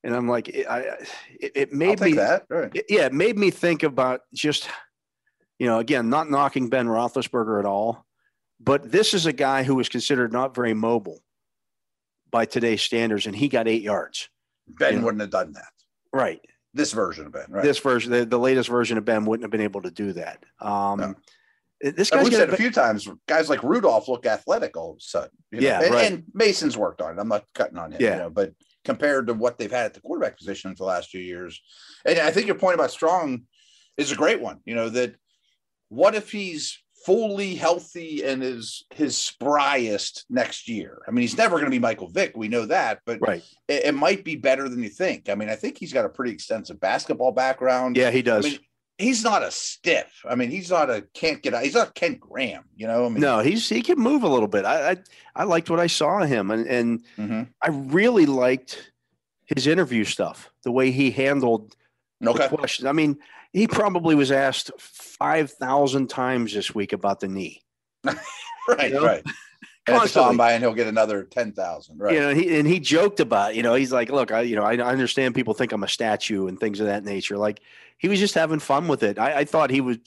And 0.02 0.14
I'm 0.16 0.28
like, 0.28 0.48
I, 0.68 0.80
it, 1.38 1.52
it 1.54 1.72
made 1.72 2.00
me, 2.00 2.16
right. 2.16 2.40
it- 2.74 2.86
yeah, 2.88 3.04
it 3.06 3.12
made 3.12 3.36
me 3.36 3.50
think 3.50 3.82
about 3.82 4.22
just, 4.34 4.68
you 5.58 5.66
know, 5.66 5.78
again, 5.78 6.08
not 6.08 6.30
knocking 6.30 6.68
Ben 6.70 6.86
Roethlisberger 6.86 7.58
at 7.60 7.66
all, 7.66 8.05
but 8.60 8.90
this 8.90 9.14
is 9.14 9.26
a 9.26 9.32
guy 9.32 9.62
who 9.62 9.74
was 9.74 9.88
considered 9.88 10.32
not 10.32 10.54
very 10.54 10.74
mobile 10.74 11.20
by 12.30 12.44
today's 12.44 12.82
standards, 12.82 13.26
and 13.26 13.36
he 13.36 13.48
got 13.48 13.68
eight 13.68 13.82
yards. 13.82 14.28
Ben 14.66 14.94
Yeah. 14.94 15.02
wouldn't 15.02 15.20
have 15.20 15.30
done 15.30 15.52
that. 15.52 15.72
Right. 16.12 16.40
This 16.74 16.92
version 16.92 17.26
of 17.26 17.32
Ben, 17.32 17.46
right? 17.48 17.62
This 17.64 17.78
version, 17.78 18.10
the, 18.12 18.26
the 18.26 18.38
latest 18.38 18.68
version 18.68 18.98
of 18.98 19.04
Ben 19.04 19.24
wouldn't 19.24 19.44
have 19.44 19.50
been 19.50 19.60
able 19.60 19.82
to 19.82 19.90
do 19.90 20.12
that. 20.14 20.44
Um, 20.60 21.00
No. 21.00 21.14
This 21.82 22.08
guy's 22.08 22.24
we've 22.24 22.32
said 22.34 22.48
a 22.48 22.56
few 22.56 22.70
times, 22.70 23.06
guys 23.28 23.50
like 23.50 23.62
Rudolph 23.62 24.08
look 24.08 24.24
athletic 24.24 24.78
all 24.78 24.92
of 24.92 24.96
a 24.96 25.00
sudden. 25.00 25.30
you 25.50 25.60
know? 25.60 25.66
Yeah, 25.66 25.82
and, 25.82 25.94
right. 25.94 26.10
and 26.12 26.24
Mason's 26.32 26.76
worked 26.76 27.02
on 27.02 27.16
it. 27.16 27.20
I'm 27.20 27.28
not 27.28 27.44
cutting 27.54 27.76
on 27.76 27.92
him, 27.92 28.00
Yeah. 28.00 28.12
you 28.12 28.22
know, 28.22 28.30
but 28.30 28.54
compared 28.84 29.26
to 29.26 29.34
what 29.34 29.58
they've 29.58 29.70
had 29.70 29.84
at 29.86 29.94
the 29.94 30.00
quarterback 30.00 30.38
position 30.38 30.70
for 30.70 30.84
the 30.84 30.84
last 30.84 31.10
few 31.10 31.20
years, 31.20 31.60
and 32.06 32.18
I 32.18 32.30
think 32.30 32.46
your 32.46 32.56
point 32.56 32.76
about 32.76 32.90
Strong 32.92 33.42
is 33.98 34.10
a 34.10 34.16
great 34.16 34.40
one. 34.40 34.60
You 34.64 34.74
know 34.74 34.88
that 34.88 35.16
what 35.90 36.14
if 36.14 36.32
he's 36.32 36.78
fully 37.06 37.54
healthy 37.54 38.24
and 38.24 38.42
is 38.42 38.84
his 38.90 39.14
spryest 39.14 40.24
next 40.28 40.68
year? 40.68 41.02
I 41.06 41.12
mean, 41.12 41.22
he's 41.22 41.36
never 41.38 41.54
going 41.56 41.66
to 41.66 41.70
be 41.70 41.78
Michael 41.78 42.08
Vick. 42.08 42.36
We 42.36 42.48
know 42.48 42.66
that, 42.66 43.00
but 43.06 43.20
right. 43.20 43.42
it, 43.68 43.84
it 43.86 43.94
might 43.94 44.24
be 44.24 44.34
better 44.34 44.68
than 44.68 44.82
you 44.82 44.88
think. 44.88 45.28
I 45.28 45.36
mean, 45.36 45.48
I 45.48 45.54
think 45.54 45.78
he's 45.78 45.92
got 45.92 46.04
a 46.04 46.08
pretty 46.08 46.32
extensive 46.32 46.80
basketball 46.80 47.30
background. 47.32 47.96
Yeah, 47.96 48.10
he 48.10 48.18
I 48.18 48.22
does. 48.22 48.44
mean, 48.44 48.58
he's 48.98 49.22
not 49.22 49.44
a 49.44 49.50
stiff. 49.52 50.22
I 50.28 50.34
mean, 50.34 50.50
he's 50.50 50.70
not 50.70 50.90
a 50.90 51.06
can't 51.14 51.40
get 51.42 51.54
out. 51.54 51.62
He's 51.62 51.74
not 51.74 51.94
Kent 51.94 52.18
Graham, 52.18 52.64
you 52.74 52.88
know. 52.88 53.06
I 53.06 53.08
mean, 53.08 53.20
no, 53.20 53.38
he's 53.38 53.68
he 53.68 53.82
can 53.82 53.98
move 53.98 54.24
a 54.24 54.28
little 54.28 54.48
bit. 54.48 54.64
I 54.64 54.90
I, 54.90 54.96
I 55.36 55.44
liked 55.44 55.70
what 55.70 55.78
I 55.80 55.86
saw 55.86 56.20
of 56.22 56.28
him, 56.28 56.50
and 56.50 56.66
and 56.66 57.04
Mhm. 57.16 57.48
I 57.62 57.68
really 57.68 58.26
liked 58.26 58.92
his 59.54 59.68
interview 59.68 60.02
stuff, 60.02 60.50
the 60.64 60.72
way 60.72 60.90
he 60.90 61.12
handled 61.12 61.76
Okay. 62.24 62.48
questions. 62.48 62.86
I 62.86 62.92
mean, 62.92 63.18
he 63.52 63.66
probably 63.66 64.14
was 64.14 64.30
asked 64.32 64.70
five 64.78 65.50
thousand 65.52 66.08
times 66.08 66.52
this 66.54 66.74
week 66.74 66.92
about 66.92 67.20
the 67.20 67.28
knee. 67.28 67.62
Right. 68.68 68.88
You 68.88 68.94
know? 68.96 69.04
Right. 69.06 69.22
And 69.24 69.26
at 69.26 69.34
the 69.86 69.92
Constantly. 70.00 70.30
combine, 70.30 70.60
he'll 70.60 70.74
get 70.74 70.88
another 70.88 71.22
ten 71.22 71.52
thousand. 71.52 71.98
Right. 71.98 72.14
You 72.14 72.20
know, 72.20 72.34
he 72.34 72.58
and 72.58 72.66
he 72.66 72.80
joked 72.80 73.20
about, 73.20 73.54
you 73.54 73.62
know, 73.62 73.74
he's 73.74 73.92
like, 73.92 74.10
look, 74.10 74.32
I, 74.32 74.40
you 74.40 74.56
know, 74.56 74.64
I, 74.64 74.72
I 74.72 74.90
understand 74.90 75.36
people 75.36 75.54
think 75.54 75.70
I'm 75.70 75.84
a 75.84 75.88
statue 75.88 76.48
and 76.48 76.58
things 76.58 76.80
of 76.80 76.86
that 76.86 77.04
nature. 77.04 77.38
Like 77.38 77.60
he 77.96 78.08
was 78.08 78.18
just 78.18 78.34
having 78.34 78.58
fun 78.58 78.88
with 78.88 79.04
it. 79.04 79.20
I, 79.20 79.38
I 79.40 79.44
thought 79.44 79.70
he 79.70 79.80
was, 79.80 79.98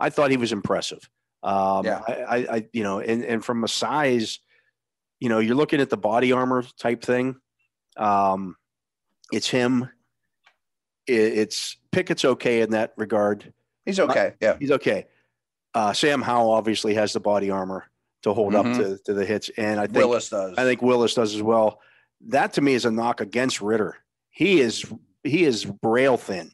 I 0.00 0.10
thought 0.10 0.32
he 0.32 0.36
was 0.36 0.50
impressive. 0.50 1.08
Um, 1.44 1.84
Yeah. 1.84 2.00
I, 2.08 2.12
I, 2.12 2.36
I, 2.56 2.68
you 2.72 2.82
know, 2.82 2.98
and 2.98 3.24
and 3.24 3.44
from 3.44 3.62
a 3.62 3.68
size, 3.68 4.40
you 5.20 5.28
know, 5.28 5.38
you're 5.38 5.54
looking 5.54 5.80
at 5.80 5.90
the 5.90 5.96
body 5.96 6.32
armor 6.32 6.64
type 6.76 7.04
thing. 7.04 7.36
Um, 7.96 8.56
it's 9.30 9.48
him. 9.48 9.88
It's 11.08 11.76
Pickett's 11.92 12.24
okay 12.24 12.60
in 12.60 12.70
that 12.70 12.92
regard. 12.96 13.52
He's 13.86 13.98
okay. 14.00 14.34
Yeah. 14.40 14.56
He's 14.60 14.70
okay. 14.72 15.06
Uh, 15.74 15.92
Sam 15.92 16.20
Howell 16.22 16.50
obviously 16.50 16.94
has 16.94 17.12
the 17.12 17.20
body 17.20 17.50
armor 17.50 17.86
to 18.22 18.34
hold 18.34 18.52
Mhm. 18.54 18.58
up 18.72 18.76
to, 18.78 18.98
to 19.04 19.14
the 19.14 19.24
hits, 19.24 19.48
and 19.56 19.78
I 19.80 19.86
think 19.86 19.96
Willis 19.98 20.28
does. 20.28 20.54
I 20.58 20.64
think 20.64 20.82
Willis 20.82 21.14
does 21.14 21.34
as 21.34 21.42
well. 21.42 21.80
That 22.28 22.52
to 22.54 22.60
me 22.60 22.74
is 22.74 22.84
a 22.84 22.90
knock 22.90 23.20
against 23.20 23.60
Ridder. 23.60 23.96
He 24.30 24.60
is 24.60 24.84
he 25.24 25.44
is 25.44 25.66
rail 25.82 26.16
thin. 26.16 26.52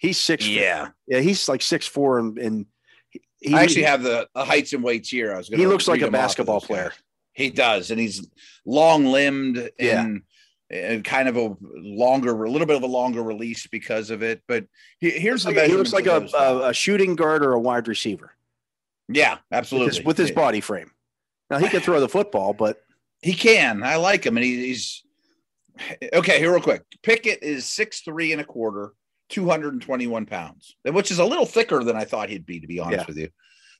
He's 0.00 0.18
six. 0.20 0.46
yeah. 0.46 0.88
yeah, 1.06 1.20
he's 1.20 1.48
like 1.48 1.62
six 1.62 1.86
four, 1.86 2.18
and, 2.18 2.38
and 2.38 2.66
he, 3.40 3.54
I 3.54 3.62
actually 3.62 3.82
have 3.84 4.02
the, 4.02 4.28
the 4.34 4.44
heights 4.44 4.72
and 4.72 4.82
weights 4.84 5.08
here. 5.08 5.32
I 5.34 5.38
was 5.38 5.48
gonna 5.48 5.60
he 5.62 5.66
looks 5.66 5.88
like 5.88 6.00
a 6.00 6.04
them 6.04 6.14
off 6.14 6.18
of 6.20 6.22
basketball 6.24 6.60
this 6.60 6.68
guy. 6.68 6.74
player. 6.74 6.92
He 7.32 7.50
does, 7.50 7.90
and 7.90 7.98
he's 8.00 8.26
long 8.64 9.06
limbed 9.06 9.70
Yeah. 9.78 10.06
And, 10.68 11.04
kind 11.04 11.28
of 11.28 11.36
a 11.36 11.54
longer, 11.76 12.44
a 12.44 12.50
little 12.50 12.66
bit 12.66 12.76
of 12.76 12.82
a 12.82 12.88
longer 12.88 13.22
release 13.22 13.68
because 13.68 14.10
of 14.10 14.22
it. 14.24 14.42
But 14.48 14.66
he, 14.98 15.10
here's 15.10 15.44
the 15.44 15.52
Like- 15.52 15.70
he 15.70 15.76
looks 15.76 15.92
like 15.92 16.06
a, 16.06 16.28
a, 16.36 16.70
a 16.70 16.74
shooting 16.74 17.14
guard 17.14 17.44
or 17.44 17.52
a 17.52 17.60
wide 17.60 17.86
receiver 17.86 18.34
yeah, 19.08 19.34
with 19.34 19.40
absolutely 19.52 19.96
his, 19.96 20.04
with 20.04 20.18
his 20.18 20.32
body 20.32 20.60
frame. 20.60 20.90
Now 21.50 21.58
he 21.58 21.68
can 21.68 21.80
throw 21.80 22.00
the 22.00 22.08
football, 22.08 22.52
but 22.52 22.78
He 23.22 23.34
can. 23.34 23.84
I 23.84 23.94
like 23.96 24.26
him, 24.26 24.36
and 24.36 24.42
he, 24.44 24.66
he's 24.66 25.04
okay. 26.12 26.38
Here, 26.40 26.50
real 26.50 26.60
quick. 26.60 26.82
Pickett 27.04 27.42
is 27.42 27.66
six 27.66 28.00
three 28.00 28.32
and 28.32 28.40
a 28.40 28.44
quarter, 28.44 28.92
two 29.28 29.48
hundred 29.48 29.74
and 29.74 29.82
twenty 29.82 30.08
one 30.08 30.26
pounds, 30.26 30.74
which 30.84 31.12
is 31.12 31.20
a 31.20 31.24
little 31.24 31.46
thicker 31.46 31.84
than 31.84 31.94
I 31.96 32.04
thought 32.04 32.28
he'd 32.28 32.44
be. 32.46 32.58
To 32.58 32.66
be 32.66 32.80
honest 32.80 33.02
Yeah. 33.02 33.06
with 33.06 33.18
you, 33.18 33.28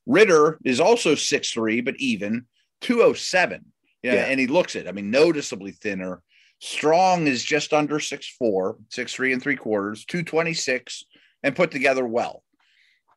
Ridder 0.07 0.59
is 0.65 0.79
also 0.79 1.17
six 1.17 1.51
three, 1.51 1.81
but 1.81 1.97
even 1.99 2.47
two 2.81 3.03
oh 3.03 3.13
seven. 3.13 3.73
Yeah. 4.03 4.27
and 4.27 4.39
he 4.39 4.47
looks 4.47 4.77
it. 4.77 4.87
I 4.87 4.93
mean, 4.93 5.11
noticeably 5.11 5.73
thinner. 5.73 6.23
Strong 6.59 7.27
is 7.27 7.45
just 7.45 7.73
under 7.73 8.01
six 8.01 8.29
four, 8.39 8.77
six 8.91 9.13
three 9.15 9.33
and 9.33 9.43
three 9.43 9.57
quarters, 9.57 10.05
two 10.05 10.23
twenty 10.23 10.55
six, 10.55 11.05
and 11.43 11.55
put 11.57 11.71
together 11.71 12.07
well. 12.07 12.43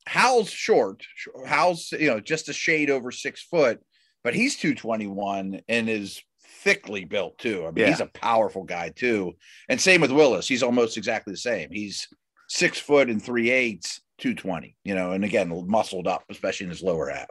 Howell's 0.05 0.49
short. 0.49 1.03
Howell's 1.45 1.91
you 1.91 2.07
know 2.09 2.19
just 2.19 2.49
a 2.49 2.53
shade 2.53 2.89
over 2.89 3.11
six 3.11 3.41
foot, 3.43 3.79
but 4.23 4.33
he's 4.33 4.57
221 4.57 5.61
and 5.67 5.89
is 5.89 6.21
thickly 6.63 7.05
built 7.05 7.37
too. 7.37 7.61
I 7.65 7.71
mean, 7.71 7.77
Yeah. 7.83 7.87
he's 7.89 7.99
a 8.01 8.07
powerful 8.07 8.63
guy 8.63 8.89
too. 8.89 9.33
And 9.69 9.79
same 9.79 10.01
with 10.01 10.11
Willis. 10.11 10.47
He's 10.47 10.63
almost 10.63 10.97
exactly 10.97 11.31
the 11.31 11.37
same. 11.37 11.69
He's 11.71 12.07
six 12.49 12.77
foot 12.79 13.09
and 13.09 13.23
three 13.23 13.49
eighths, 13.51 14.01
220, 14.17 14.75
you 14.83 14.95
know, 14.95 15.11
and 15.11 15.23
again, 15.23 15.63
muscled 15.67 16.07
up, 16.07 16.23
especially 16.29 16.65
in 16.65 16.71
his 16.71 16.81
lower 16.81 17.07
half. 17.09 17.29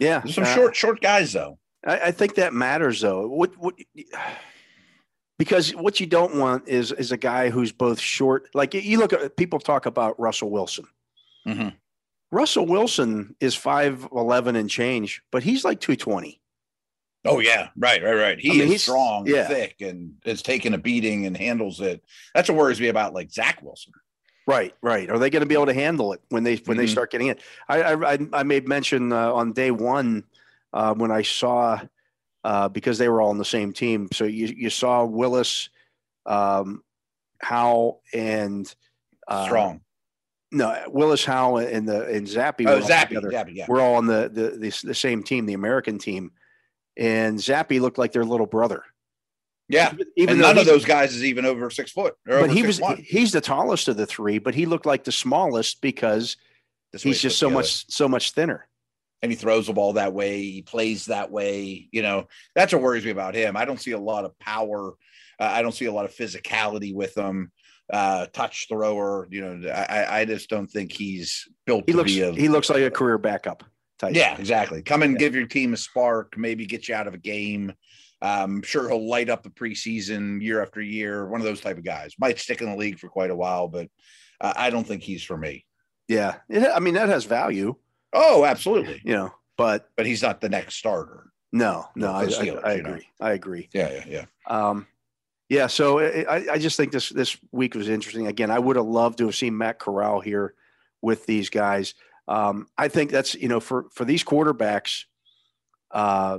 yeah, 0.00 0.20
There's 0.20 0.34
some 0.34 0.44
uh, 0.44 0.54
short, 0.54 0.74
short 0.74 1.00
guys 1.00 1.32
though. 1.32 1.58
I, 1.86 2.00
I 2.06 2.10
think 2.10 2.34
that 2.36 2.54
matters 2.54 3.00
though. 3.02 3.28
What 3.28 3.52
what 3.58 3.74
because 5.38 5.70
what 5.74 6.00
you 6.00 6.06
don't 6.06 6.36
want 6.36 6.68
is 6.68 6.92
is 6.92 7.12
a 7.12 7.16
guy 7.16 7.50
who's 7.50 7.72
both 7.72 8.00
short. 8.00 8.48
Like 8.54 8.74
you 8.74 8.98
look 8.98 9.12
at 9.12 9.36
people 9.36 9.58
talk 9.58 9.86
about 9.86 10.18
Russell 10.18 10.50
Wilson. 10.50 10.86
Mhm. 11.46 11.74
Russell 12.30 12.66
Wilson 12.66 13.36
is 13.40 13.54
five 13.54 14.06
eleven 14.12 14.56
and 14.56 14.68
change, 14.70 15.22
but 15.30 15.42
he's 15.42 15.64
like 15.64 15.80
two 15.80 15.96
twenty. 15.96 16.40
Oh 17.26 17.38
yeah, 17.40 17.68
right, 17.76 18.02
right, 18.02 18.14
right. 18.14 18.38
He 18.38 18.50
I 18.50 18.52
mean, 18.52 18.62
is 18.62 18.68
he's- 18.70 18.82
strong, 18.82 19.26
yeah. 19.26 19.46
thick, 19.48 19.76
and 19.80 20.14
is 20.24 20.42
taking 20.42 20.74
a 20.74 20.78
beating 20.78 21.26
and 21.26 21.36
handles 21.36 21.80
it. 21.80 22.04
That's 22.34 22.48
what 22.48 22.58
worries 22.58 22.80
me 22.80 22.88
about 22.88 23.14
like 23.14 23.30
Zach 23.30 23.62
Wilson. 23.62 23.92
Right, 24.46 24.74
right. 24.82 25.08
Are 25.08 25.18
they 25.18 25.30
going 25.30 25.40
to 25.40 25.46
be 25.46 25.54
able 25.54 25.64
to 25.66 25.72
handle 25.74 26.12
it 26.12 26.20
when 26.28 26.44
they 26.44 26.56
when 26.66 26.76
they 26.76 26.84
Mhm. 26.84 26.90
start 26.90 27.10
getting 27.10 27.28
it? 27.28 27.40
I 27.68 27.82
I, 27.82 28.12
I- 28.14 28.28
I 28.34 28.42
made 28.42 28.68
mention 28.68 29.10
uh, 29.12 29.32
on 29.32 29.52
day 29.54 29.70
one 29.70 30.24
uh, 30.74 30.92
when 30.94 31.10
I 31.10 31.22
saw 31.22 31.80
uh, 32.44 32.68
because 32.68 32.98
they 32.98 33.08
were 33.08 33.20
all 33.20 33.30
on 33.30 33.38
the 33.38 33.44
same 33.44 33.72
team. 33.72 34.08
So 34.12 34.24
you 34.24 34.46
you 34.46 34.70
saw 34.70 35.04
Willis, 35.04 35.70
um, 36.26 36.82
Howell, 37.40 38.02
and 38.12 38.72
uh, 39.26 39.46
Strong. 39.46 39.80
No, 40.52 40.84
Willis 40.88 41.24
Howell 41.24 41.58
and 41.58 41.88
the 41.88 42.06
and 42.06 42.26
Zappe. 42.26 42.64
Oh, 42.68 42.76
were 42.76 42.82
Zappe. 42.82 43.10
Zappe, 43.10 43.54
yeah. 43.54 43.66
We're 43.68 43.80
all 43.80 43.96
on 43.96 44.06
the, 44.06 44.30
the 44.32 44.50
the 44.50 44.80
the 44.84 44.94
same 44.94 45.24
team, 45.24 45.46
the 45.46 45.54
American 45.54 45.98
team, 45.98 46.30
and 46.96 47.38
Zappe 47.38 47.80
looked 47.80 47.98
like 47.98 48.12
their 48.12 48.24
little 48.24 48.46
brother. 48.46 48.84
Yeah. 49.68 49.94
even 50.16 50.32
and 50.34 50.42
none 50.42 50.58
of 50.58 50.66
those 50.66 50.84
guys 50.84 51.14
is 51.16 51.24
even 51.24 51.46
over 51.46 51.70
six 51.70 51.90
foot. 51.90 52.14
Or 52.28 52.40
But 52.40 52.50
he 52.50 52.62
was 52.62 52.80
one. 52.80 52.98
he's 52.98 53.32
the 53.32 53.40
tallest 53.40 53.88
of 53.88 53.96
the 53.96 54.06
three, 54.06 54.38
but 54.38 54.54
he 54.54 54.66
looked 54.66 54.84
like 54.84 55.04
the 55.04 55.12
smallest 55.12 55.80
because 55.80 56.36
This 56.92 57.02
he's 57.02 57.20
just 57.22 57.38
so 57.38 57.48
much 57.48 57.90
so 57.90 58.06
much 58.06 58.32
thinner. 58.32 58.68
And 59.22 59.32
he 59.32 59.36
throws 59.36 59.66
the 59.68 59.72
ball 59.72 59.94
that 59.94 60.12
way. 60.12 60.42
He 60.42 60.62
plays 60.62 61.06
that 61.06 61.30
way. 61.30 61.88
You 61.92 62.02
know, 62.02 62.26
that's 62.54 62.72
what 62.72 62.82
worries 62.82 63.04
me 63.04 63.10
about 63.10 63.34
him. 63.34 63.56
I 63.56 63.64
don't 63.64 63.80
see 63.80 63.92
a 63.92 63.98
lot 63.98 64.24
of 64.24 64.38
power. 64.38 64.94
Uh, 65.40 65.44
I 65.50 65.62
don't 65.62 65.74
see 65.74 65.86
a 65.86 65.92
lot 65.92 66.04
of 66.04 66.14
physicality 66.14 66.94
with 66.94 67.16
him. 67.16 67.50
Uh, 67.92 68.26
touch 68.32 68.66
thrower. 68.68 69.26
You 69.30 69.40
know, 69.42 69.68
I, 69.70 70.20
I- 70.20 70.24
just 70.24 70.48
don't 70.50 70.66
think 70.70 70.92
he's 70.92 71.46
built 71.66 71.84
He 71.86 71.92
to 71.92 71.98
looks 71.98 72.12
be 72.12 72.20
a. 72.22 72.32
he 72.32 72.48
looks 72.48 72.70
like 72.70 72.82
a 72.82 72.90
career 72.90 73.18
backup 73.18 73.62
type. 73.98 74.14
yeah, 74.14 74.36
exactly. 74.38 74.82
Come 74.82 75.02
and 75.02 75.12
Yeah. 75.12 75.18
give 75.18 75.34
your 75.34 75.46
team 75.46 75.72
a 75.74 75.76
spark. 75.76 76.36
Maybe 76.38 76.66
get 76.66 76.88
you 76.88 76.94
out 76.94 77.06
of 77.06 77.14
a 77.14 77.18
game. 77.18 77.72
Um, 78.22 78.62
sure, 78.62 78.88
he'll 78.88 79.06
light 79.06 79.28
up 79.28 79.42
the 79.42 79.50
preseason 79.50 80.40
year 80.40 80.62
after 80.62 80.80
year. 80.80 81.26
One 81.28 81.40
of 81.40 81.44
those 81.46 81.60
type 81.60 81.76
of 81.76 81.84
guys 81.84 82.14
might 82.18 82.38
stick 82.38 82.62
in 82.62 82.70
the 82.70 82.76
league 82.76 82.98
for 82.98 83.08
quite 83.08 83.30
a 83.30 83.36
while, 83.36 83.68
but 83.68 83.88
uh, 84.40 84.54
I 84.56 84.70
don't 84.70 84.86
think 84.86 85.02
he's 85.02 85.22
for 85.22 85.36
me. 85.36 85.66
yeah. 86.08 86.36
It, 86.48 86.66
I 86.74 86.80
mean 86.80 86.94
that 86.94 87.10
has 87.10 87.24
value, 87.24 87.74
Oh, 88.14 88.44
absolutely. 88.44 89.00
you 89.04 89.12
know, 89.14 89.34
but 89.58 89.90
But 89.96 90.06
he's 90.06 90.22
not 90.22 90.40
the 90.40 90.48
next 90.48 90.76
starter. 90.76 91.30
no, 91.52 91.86
no, 91.96 92.12
I, 92.12 92.26
the 92.26 92.60
I, 92.64 92.70
I 92.70 92.74
you 92.76 92.82
know. 92.82 92.88
agree. 92.90 93.08
I 93.20 93.32
agree. 93.32 93.68
Yeah, 93.74 93.92
yeah, 93.92 94.04
yeah. 94.08 94.24
Um, 94.46 94.86
yeah, 95.48 95.66
so 95.66 95.98
I, 96.00 96.46
I- 96.52 96.58
just 96.58 96.76
think 96.76 96.90
this 96.92 97.10
this 97.10 97.36
week 97.52 97.74
was 97.74 97.88
interesting. 97.88 98.26
Again, 98.26 98.50
I 98.50 98.58
would 98.58 98.76
have 98.76 98.86
loved 98.86 99.18
to 99.18 99.26
have 99.26 99.34
seen 99.36 99.56
Matt 99.58 99.78
Corral 99.78 100.20
here 100.20 100.54
with 101.02 101.26
these 101.26 101.50
guys. 101.50 101.94
Um, 102.26 102.66
I 102.78 102.88
think 102.88 103.10
that's 103.10 103.34
you 103.34 103.48
know 103.48 103.60
for 103.60 103.86
for 103.92 104.04
these 104.06 104.24
quarterbacks, 104.24 105.04
uh, 105.90 106.38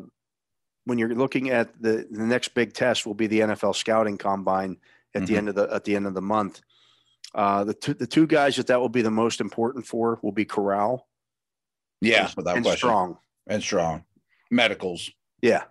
when 0.86 0.98
you're 0.98 1.14
looking 1.14 1.50
at 1.50 1.80
the 1.82 2.08
the 2.10 2.24
next 2.26 2.50
big 2.56 2.74
test 2.74 3.06
will 3.06 3.14
be 3.14 3.28
the 3.28 3.42
NFL 3.42 3.76
scouting 3.76 4.18
combine 4.18 4.78
at 5.14 5.26
the 5.28 5.34
Mhm. 5.34 5.38
end 5.38 5.50
of 5.50 5.56
the 5.56 5.70
at 5.74 5.84
the 5.84 5.96
end 5.96 6.08
of 6.08 6.14
the 6.16 6.22
month. 6.22 6.62
Uh, 7.34 7.64
the 7.64 7.74
two 7.74 7.94
the 7.94 8.08
two 8.08 8.26
guys 8.28 8.56
that 8.56 8.68
that 8.68 8.80
will 8.80 8.90
be 8.90 9.02
the 9.04 9.12
most 9.12 9.40
important 9.42 9.86
for 9.86 10.20
will 10.24 10.32
be 10.32 10.46
Corral 10.46 11.08
Yeah, 12.02 12.30
without 12.36 12.56
and 12.58 12.66
question. 12.66 12.88
Strong. 12.88 13.18
and 13.48 13.62
strong. 13.64 14.04
Medicals, 14.52 15.10
Yeah, 15.42 15.64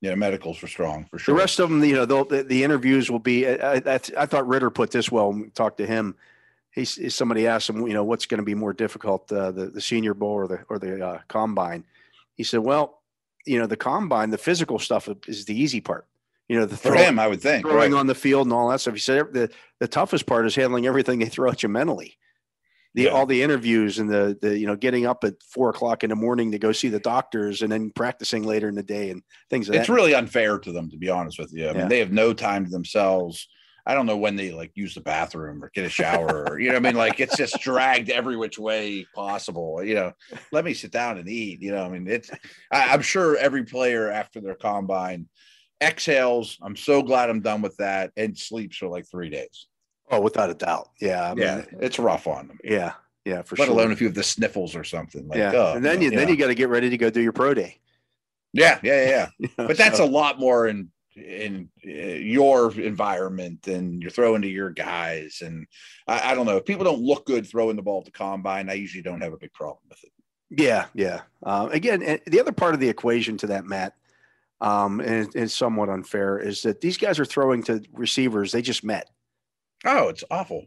yeah, 0.00 0.14
medicals 0.14 0.56
for 0.58 0.66
strong 0.66 1.04
for 1.10 1.18
sure. 1.18 1.34
The 1.34 1.38
rest 1.38 1.58
of 1.60 1.70
them, 1.70 1.82
you 1.84 1.94
know, 1.94 2.04
the, 2.04 2.42
the 2.42 2.64
interviews 2.64 3.10
will 3.10 3.18
be. 3.20 3.46
I, 3.46 3.76
I, 3.76 4.00
I 4.18 4.26
thought 4.26 4.46
Ridder 4.48 4.70
put 4.70 4.90
this 4.90 5.10
well 5.12 5.28
when 5.30 5.40
we 5.42 5.48
talked 5.50 5.78
to 5.78 5.86
him. 5.86 6.16
He's 6.70 7.14
somebody 7.14 7.46
asked 7.46 7.70
him, 7.70 7.86
you 7.86 7.94
know, 7.94 8.04
what's 8.04 8.26
going 8.26 8.38
to 8.40 8.44
be 8.44 8.54
more 8.54 8.72
difficult, 8.72 9.30
uh, 9.32 9.50
the 9.52 9.66
the 9.66 9.80
Senior 9.80 10.12
Bowl 10.12 10.32
or 10.32 10.46
the 10.48 10.60
or 10.68 10.78
the 10.78 11.04
uh, 11.06 11.18
Combine? 11.28 11.84
He 12.34 12.42
said, 12.44 12.60
well, 12.60 13.00
you 13.46 13.58
know, 13.58 13.66
the 13.66 13.76
Combine, 13.78 14.30
the 14.30 14.36
physical 14.38 14.78
stuff 14.78 15.08
is 15.26 15.46
the 15.46 15.58
easy 15.58 15.80
part. 15.80 16.06
You 16.48 16.58
know, 16.58 16.66
the 16.66 16.76
for 16.76 16.94
him, 16.94 17.18
I 17.18 17.28
would 17.28 17.40
think. 17.40 17.64
throwing 17.64 17.92
Right. 17.92 17.98
on 17.98 18.06
the 18.06 18.14
field 18.14 18.46
and 18.46 18.52
all 18.52 18.68
that 18.68 18.80
stuff. 18.80 18.94
He 18.94 19.00
said 19.00 19.32
the 19.32 19.50
the 19.78 19.88
toughest 19.88 20.26
part 20.26 20.46
is 20.46 20.54
handling 20.54 20.86
everything 20.86 21.18
they 21.20 21.26
throw 21.26 21.50
at 21.50 21.62
you 21.62 21.68
mentally. 21.68 22.18
The 22.96 23.02
Yeah. 23.04 23.10
all 23.10 23.26
the 23.26 23.42
interviews 23.42 23.98
and 24.00 24.10
the 24.10 24.36
the 24.40 24.58
you 24.58 24.66
know 24.66 24.74
getting 24.74 25.06
up 25.06 25.22
at 25.22 25.34
four 25.52 25.70
o'clock 25.70 26.02
in 26.02 26.10
the 26.10 26.16
morning 26.16 26.50
to 26.52 26.58
go 26.58 26.72
see 26.72 26.88
the 26.88 26.98
doctors 26.98 27.62
and 27.62 27.70
then 27.70 27.90
practicing 27.90 28.42
later 28.42 28.68
in 28.68 28.74
the 28.74 28.82
day 28.82 29.10
and 29.10 29.22
things. 29.50 29.68
Of 29.68 29.76
It's 29.76 29.86
that. 29.86 29.92
really 29.92 30.14
unfair 30.14 30.58
to 30.58 30.72
them, 30.72 30.90
to 30.90 30.96
be 30.96 31.08
honest 31.10 31.38
with 31.38 31.52
you. 31.52 31.66
I 31.68 31.72
mean, 31.72 31.82
Yeah. 31.82 31.88
they 31.88 31.98
have 32.00 32.10
no 32.12 32.32
time 32.32 32.64
to 32.64 32.70
themselves. 32.70 33.46
I 33.88 33.94
don't 33.94 34.06
know 34.06 34.16
when 34.16 34.34
they 34.34 34.50
like 34.50 34.72
use 34.74 34.94
the 34.96 35.00
bathroom 35.00 35.62
or 35.62 35.70
get 35.72 35.84
a 35.84 35.88
shower 35.88 36.48
or 36.50 36.58
you 36.58 36.68
know, 36.70 36.74
what 36.74 36.86
I 36.86 36.88
mean, 36.88 36.96
like 36.96 37.20
it's 37.20 37.36
just 37.36 37.60
dragged 37.60 38.10
every 38.10 38.36
which 38.36 38.58
way 38.58 39.06
possible. 39.14 39.84
You 39.84 39.94
know, 39.94 40.12
let 40.50 40.64
me 40.64 40.74
sit 40.74 40.90
down 40.90 41.18
and 41.18 41.28
eat. 41.28 41.62
You 41.62 41.70
know, 41.72 41.84
I 41.84 41.88
mean, 41.88 42.08
it's 42.08 42.30
I, 42.72 42.92
I'm 42.94 43.02
sure 43.02 43.36
every 43.36 43.62
player 43.64 44.10
after 44.10 44.40
their 44.40 44.56
combine 44.56 45.28
exhales. 45.82 46.58
I'm 46.62 46.74
so 46.76 47.02
glad 47.02 47.30
I'm 47.30 47.42
done 47.42 47.62
with 47.62 47.76
that 47.76 48.10
and 48.16 48.36
sleeps 48.36 48.78
for 48.78 48.88
like 48.88 49.04
three 49.08 49.28
days. 49.30 49.66
Oh, 50.10 50.20
without 50.20 50.50
a 50.50 50.54
doubt. 50.54 50.90
Yeah, 51.00 51.30
I 51.30 51.34
mean, 51.34 51.44
yeah, 51.44 51.64
it's 51.80 51.98
rough 51.98 52.26
on 52.26 52.48
them. 52.48 52.58
Yeah, 52.64 52.92
yeah, 53.24 53.42
for 53.42 53.56
sure. 53.56 53.64
Let 53.64 53.72
sure. 53.72 53.80
alone 53.80 53.92
if 53.92 54.00
you 54.00 54.06
have 54.06 54.14
the 54.14 54.22
sniffles 54.22 54.74
or 54.74 54.84
something. 54.84 55.28
Like, 55.28 55.38
yeah, 55.38 55.52
oh, 55.54 55.74
and 55.74 55.84
then 55.84 56.02
you 56.02 56.10
then 56.10 56.28
you 56.28 56.36
got 56.36 56.48
to 56.48 56.54
get 56.54 56.68
ready 56.68 56.90
to 56.90 56.96
go 56.96 57.10
do 57.10 57.20
your 57.20 57.32
pro 57.32 57.54
day. 57.54 57.78
yeah, 58.52 58.78
yeah, 58.82 59.08
yeah, 59.08 59.28
yeah. 59.38 59.48
But 59.56 59.76
that's 59.76 59.98
so- 59.98 60.04
a 60.04 60.06
lot 60.06 60.38
more 60.38 60.66
in 60.68 60.90
in 61.14 61.70
uh, 61.82 61.88
your 61.88 62.70
environment 62.78 63.66
and 63.68 64.02
you're 64.02 64.10
throwing 64.10 64.42
to 64.42 64.48
your 64.48 64.68
guys 64.68 65.40
and 65.42 65.66
I, 66.06 66.32
I 66.32 66.34
don't 66.34 66.44
know 66.44 66.58
if 66.58 66.66
people 66.66 66.84
don't 66.84 67.00
look 67.00 67.24
good 67.24 67.46
throwing 67.46 67.74
the 67.74 67.80
ball 67.80 68.02
the 68.02 68.10
combine 68.10 68.68
i 68.68 68.74
usually 68.74 69.00
don't 69.00 69.22
have 69.22 69.32
a 69.32 69.38
big 69.38 69.54
problem 69.54 69.80
with 69.88 70.04
it 70.04 70.12
yeah, 70.50 70.86
yeah. 70.94 71.22
Uh, 71.42 71.68
again, 71.72 72.20
the 72.26 72.40
other 72.40 72.52
part 72.52 72.74
of 72.74 72.80
the 72.80 72.88
equation 72.88 73.36
to 73.38 73.48
that, 73.48 73.64
Matt, 73.64 73.94
um, 74.60 75.00
and 75.00 75.34
it's 75.34 75.54
somewhat 75.54 75.88
unfair, 75.88 76.38
is 76.38 76.62
that 76.62 76.80
these 76.80 76.96
guys 76.96 77.18
are 77.18 77.24
throwing 77.24 77.62
to 77.64 77.82
receivers 77.92 78.52
they 78.52 78.62
just 78.62 78.84
met. 78.84 79.10
Oh 79.84 80.08
it's 80.08 80.24
awful 80.30 80.66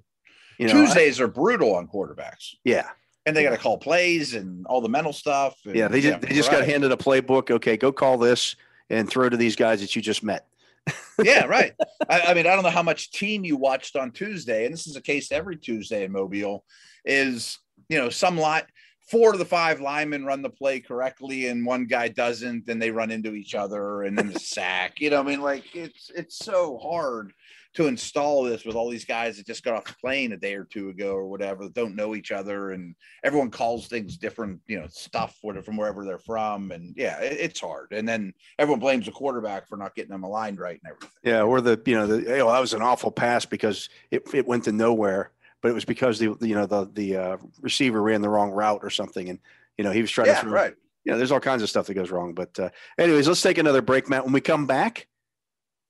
You 0.58 0.68
know, 0.68 0.74
tuesdays 0.74 1.20
are 1.20 1.28
brutal 1.28 1.76
on 1.76 1.88
quarterbacks 1.88 2.56
yeah, 2.64 2.88
and 3.26 3.36
they 3.36 3.44
got 3.44 3.52
to 3.52 3.58
call 3.58 3.78
plays 3.78 4.34
and 4.34 4.66
all 4.68 4.82
the 4.82 4.90
mental 4.90 5.14
stuff 5.14 5.58
and, 5.66 5.76
yeah. 5.76 5.88
They 5.88 6.02
just 6.02 6.22
they 6.22 6.36
just 6.36 6.52
got 6.52 6.66
handed 6.66 6.92
a 6.92 6.98
playbook. 6.98 7.52
Okay, 7.52 7.78
go 7.78 7.92
call 7.92 8.18
this 8.18 8.56
and 8.90 9.10
throw 9.10 9.30
to 9.30 9.38
these 9.38 9.56
guys 9.56 9.82
that 9.82 9.96
you 9.96 10.02
just 10.02 10.24
met. 10.24 10.48
yeah, 11.24 11.46
right. 11.46 11.74
I, 12.10 12.22
I, 12.22 12.34
mean, 12.34 12.48
I 12.48 12.56
don't 12.56 12.64
know 12.64 12.70
how 12.70 12.84
much 12.84 13.12
team 13.12 13.44
you 13.44 13.58
watched 13.58 13.96
on 13.96 14.12
Tuesday, 14.12 14.66
and 14.66 14.74
this 14.74 14.88
is 14.88 14.96
a 14.96 15.02
case 15.02 15.32
every 15.32 15.58
Tuesday 15.58 16.04
in 16.04 16.12
Mobile. 16.12 16.64
Is 17.06 17.60
you 17.88 17.98
know 17.98 18.10
some 18.10 18.38
lot 18.38 18.66
four 19.10 19.34
of 19.34 19.40
the 19.40 19.46
five 19.46 19.82
linemen 19.82 20.26
run 20.26 20.42
the 20.42 20.50
play 20.50 20.80
correctly, 20.80 21.48
and 21.48 21.66
one 21.66 21.86
guy 21.86 22.08
doesn't, 22.08 22.66
then 22.66 22.80
they 22.80 22.92
run 22.92 23.12
into 23.12 23.34
each 23.34 23.56
other, 23.56 24.04
and 24.04 24.18
then 24.18 24.32
the 24.32 24.40
sack. 24.40 25.00
You 25.00 25.10
know, 25.10 25.20
I 25.20 25.24
mean, 25.24 25.42
like 25.42 25.76
it's 25.76 26.12
it's 26.16 26.38
so 26.38 26.78
hard 26.78 27.34
to 27.74 27.88
install 27.88 28.44
this 28.44 28.66
with 28.66 28.76
all 28.76 28.90
these 28.90 29.06
guys 29.06 29.38
that 29.38 29.46
just 29.46 29.64
got 29.64 29.76
off 29.76 29.86
the 29.86 29.94
plane 30.02 30.32
a 30.32 30.38
day 30.38 30.56
or 30.56 30.64
two 30.64 30.90
ago 30.90 31.14
or 31.14 31.28
whatever 31.28 31.64
that 31.64 31.76
don't 31.76 31.96
know 31.96 32.16
each 32.16 32.32
other 32.32 32.72
and 32.72 32.96
everyone 33.24 33.52
calls 33.52 33.88
things 33.88 34.18
different 34.18 34.60
you 34.68 34.80
know 34.80 34.88
stuff 34.88 35.38
from 35.40 35.78
wherever 35.78 36.04
they're 36.04 36.18
from. 36.18 36.72
And 36.72 36.94
yeah 36.98 37.20
it, 37.20 37.38
it's 37.40 37.60
hard. 37.60 37.90
And 37.92 38.08
then 38.08 38.34
everyone 38.58 38.80
blames 38.80 39.06
the 39.06 39.12
quarterback 39.12 39.68
for 39.68 39.78
not 39.78 39.96
getting 39.96 40.12
them 40.12 40.24
aligned 40.24 40.60
right 40.60 40.80
and 40.84 40.92
everything. 40.92 41.12
Yeah 41.24 41.44
or 41.44 41.62
the 41.62 41.80
you 41.86 41.96
know 41.96 42.08
the 42.08 42.40
oh 42.40 42.52
that 42.52 42.60
was 42.60 42.74
an 42.74 42.82
awful 42.82 43.12
pass 43.12 43.46
because 43.46 43.90
it, 44.10 44.24
it 44.34 44.48
went 44.48 44.64
to 44.64 44.72
nowhere 44.72 45.32
but 45.62 45.70
it 45.70 45.74
was 45.74 45.86
because 45.86 46.20
the 46.20 46.36
you 46.42 46.56
know 46.56 46.66
the 46.66 46.90
the 46.94 47.16
uh, 47.16 47.38
receiver 47.62 48.02
ran 48.02 48.22
the 48.22 48.30
wrong 48.30 48.52
route 48.52 48.82
or 48.84 48.90
something 48.90 49.30
and 49.30 49.40
you 49.78 49.84
know 49.84 49.92
he 49.92 50.02
was 50.02 50.12
trying 50.12 50.28
yeah, 50.28 50.42
to 50.42 50.50
right 50.50 50.76
yeah 51.06 51.16
there's 51.16 51.32
all 51.32 51.40
kinds 51.40 51.62
of 51.64 51.70
stuff 51.70 51.88
that 51.88 51.94
goes 51.94 52.12
wrong 52.12 52.34
but 52.34 52.58
uh, 52.60 52.70
anyways 52.98 53.28
let's 53.28 53.42
take 53.42 53.58
another 53.58 53.82
break 53.82 54.10
matt 54.10 54.24
when 54.24 54.34
we 54.34 54.42
come 54.42 54.68
back 54.68 55.08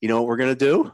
you 0.01 0.07
know 0.07 0.17
what 0.17 0.27
we're 0.27 0.37
going 0.37 0.55
to 0.55 0.65
do 0.65 0.91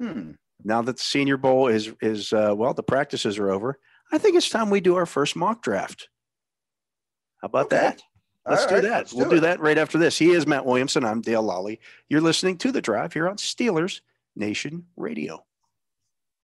Hmm. 0.00 0.32
Now 0.62 0.82
that 0.82 0.96
the 0.96 1.02
Senior 1.02 1.36
Bowl 1.36 1.66
is 1.68 1.92
is 2.00 2.32
uh, 2.32 2.52
well, 2.56 2.72
the 2.74 2.82
practices 2.82 3.38
are 3.38 3.50
over. 3.50 3.78
I 4.12 4.18
think 4.18 4.36
it's 4.36 4.48
time 4.48 4.70
we 4.70 4.80
do 4.80 4.94
our 4.96 5.06
first 5.06 5.36
mock 5.36 5.62
draft. 5.62 6.08
How 7.42 7.46
about 7.46 7.66
Okay. 7.66 7.76
that? 7.78 8.02
Let's 8.46 8.62
All 8.62 8.68
do 8.68 8.74
right, 8.76 8.82
that. 8.84 8.96
let's 8.98 9.12
we'll 9.12 9.28
do 9.28 9.36
do 9.36 9.40
that 9.40 9.60
right 9.60 9.76
after 9.76 9.98
this. 9.98 10.16
He 10.16 10.30
is 10.30 10.46
Matt 10.46 10.64
Williamson. 10.64 11.04
I'm 11.04 11.20
Dale 11.20 11.42
Lolley. 11.42 11.78
You're 12.08 12.20
listening 12.20 12.58
to 12.58 12.72
the 12.72 12.80
Drive 12.80 13.12
here 13.12 13.28
on 13.28 13.36
Steelers 13.36 14.00
Nation 14.36 14.86
Radio. 14.96 15.44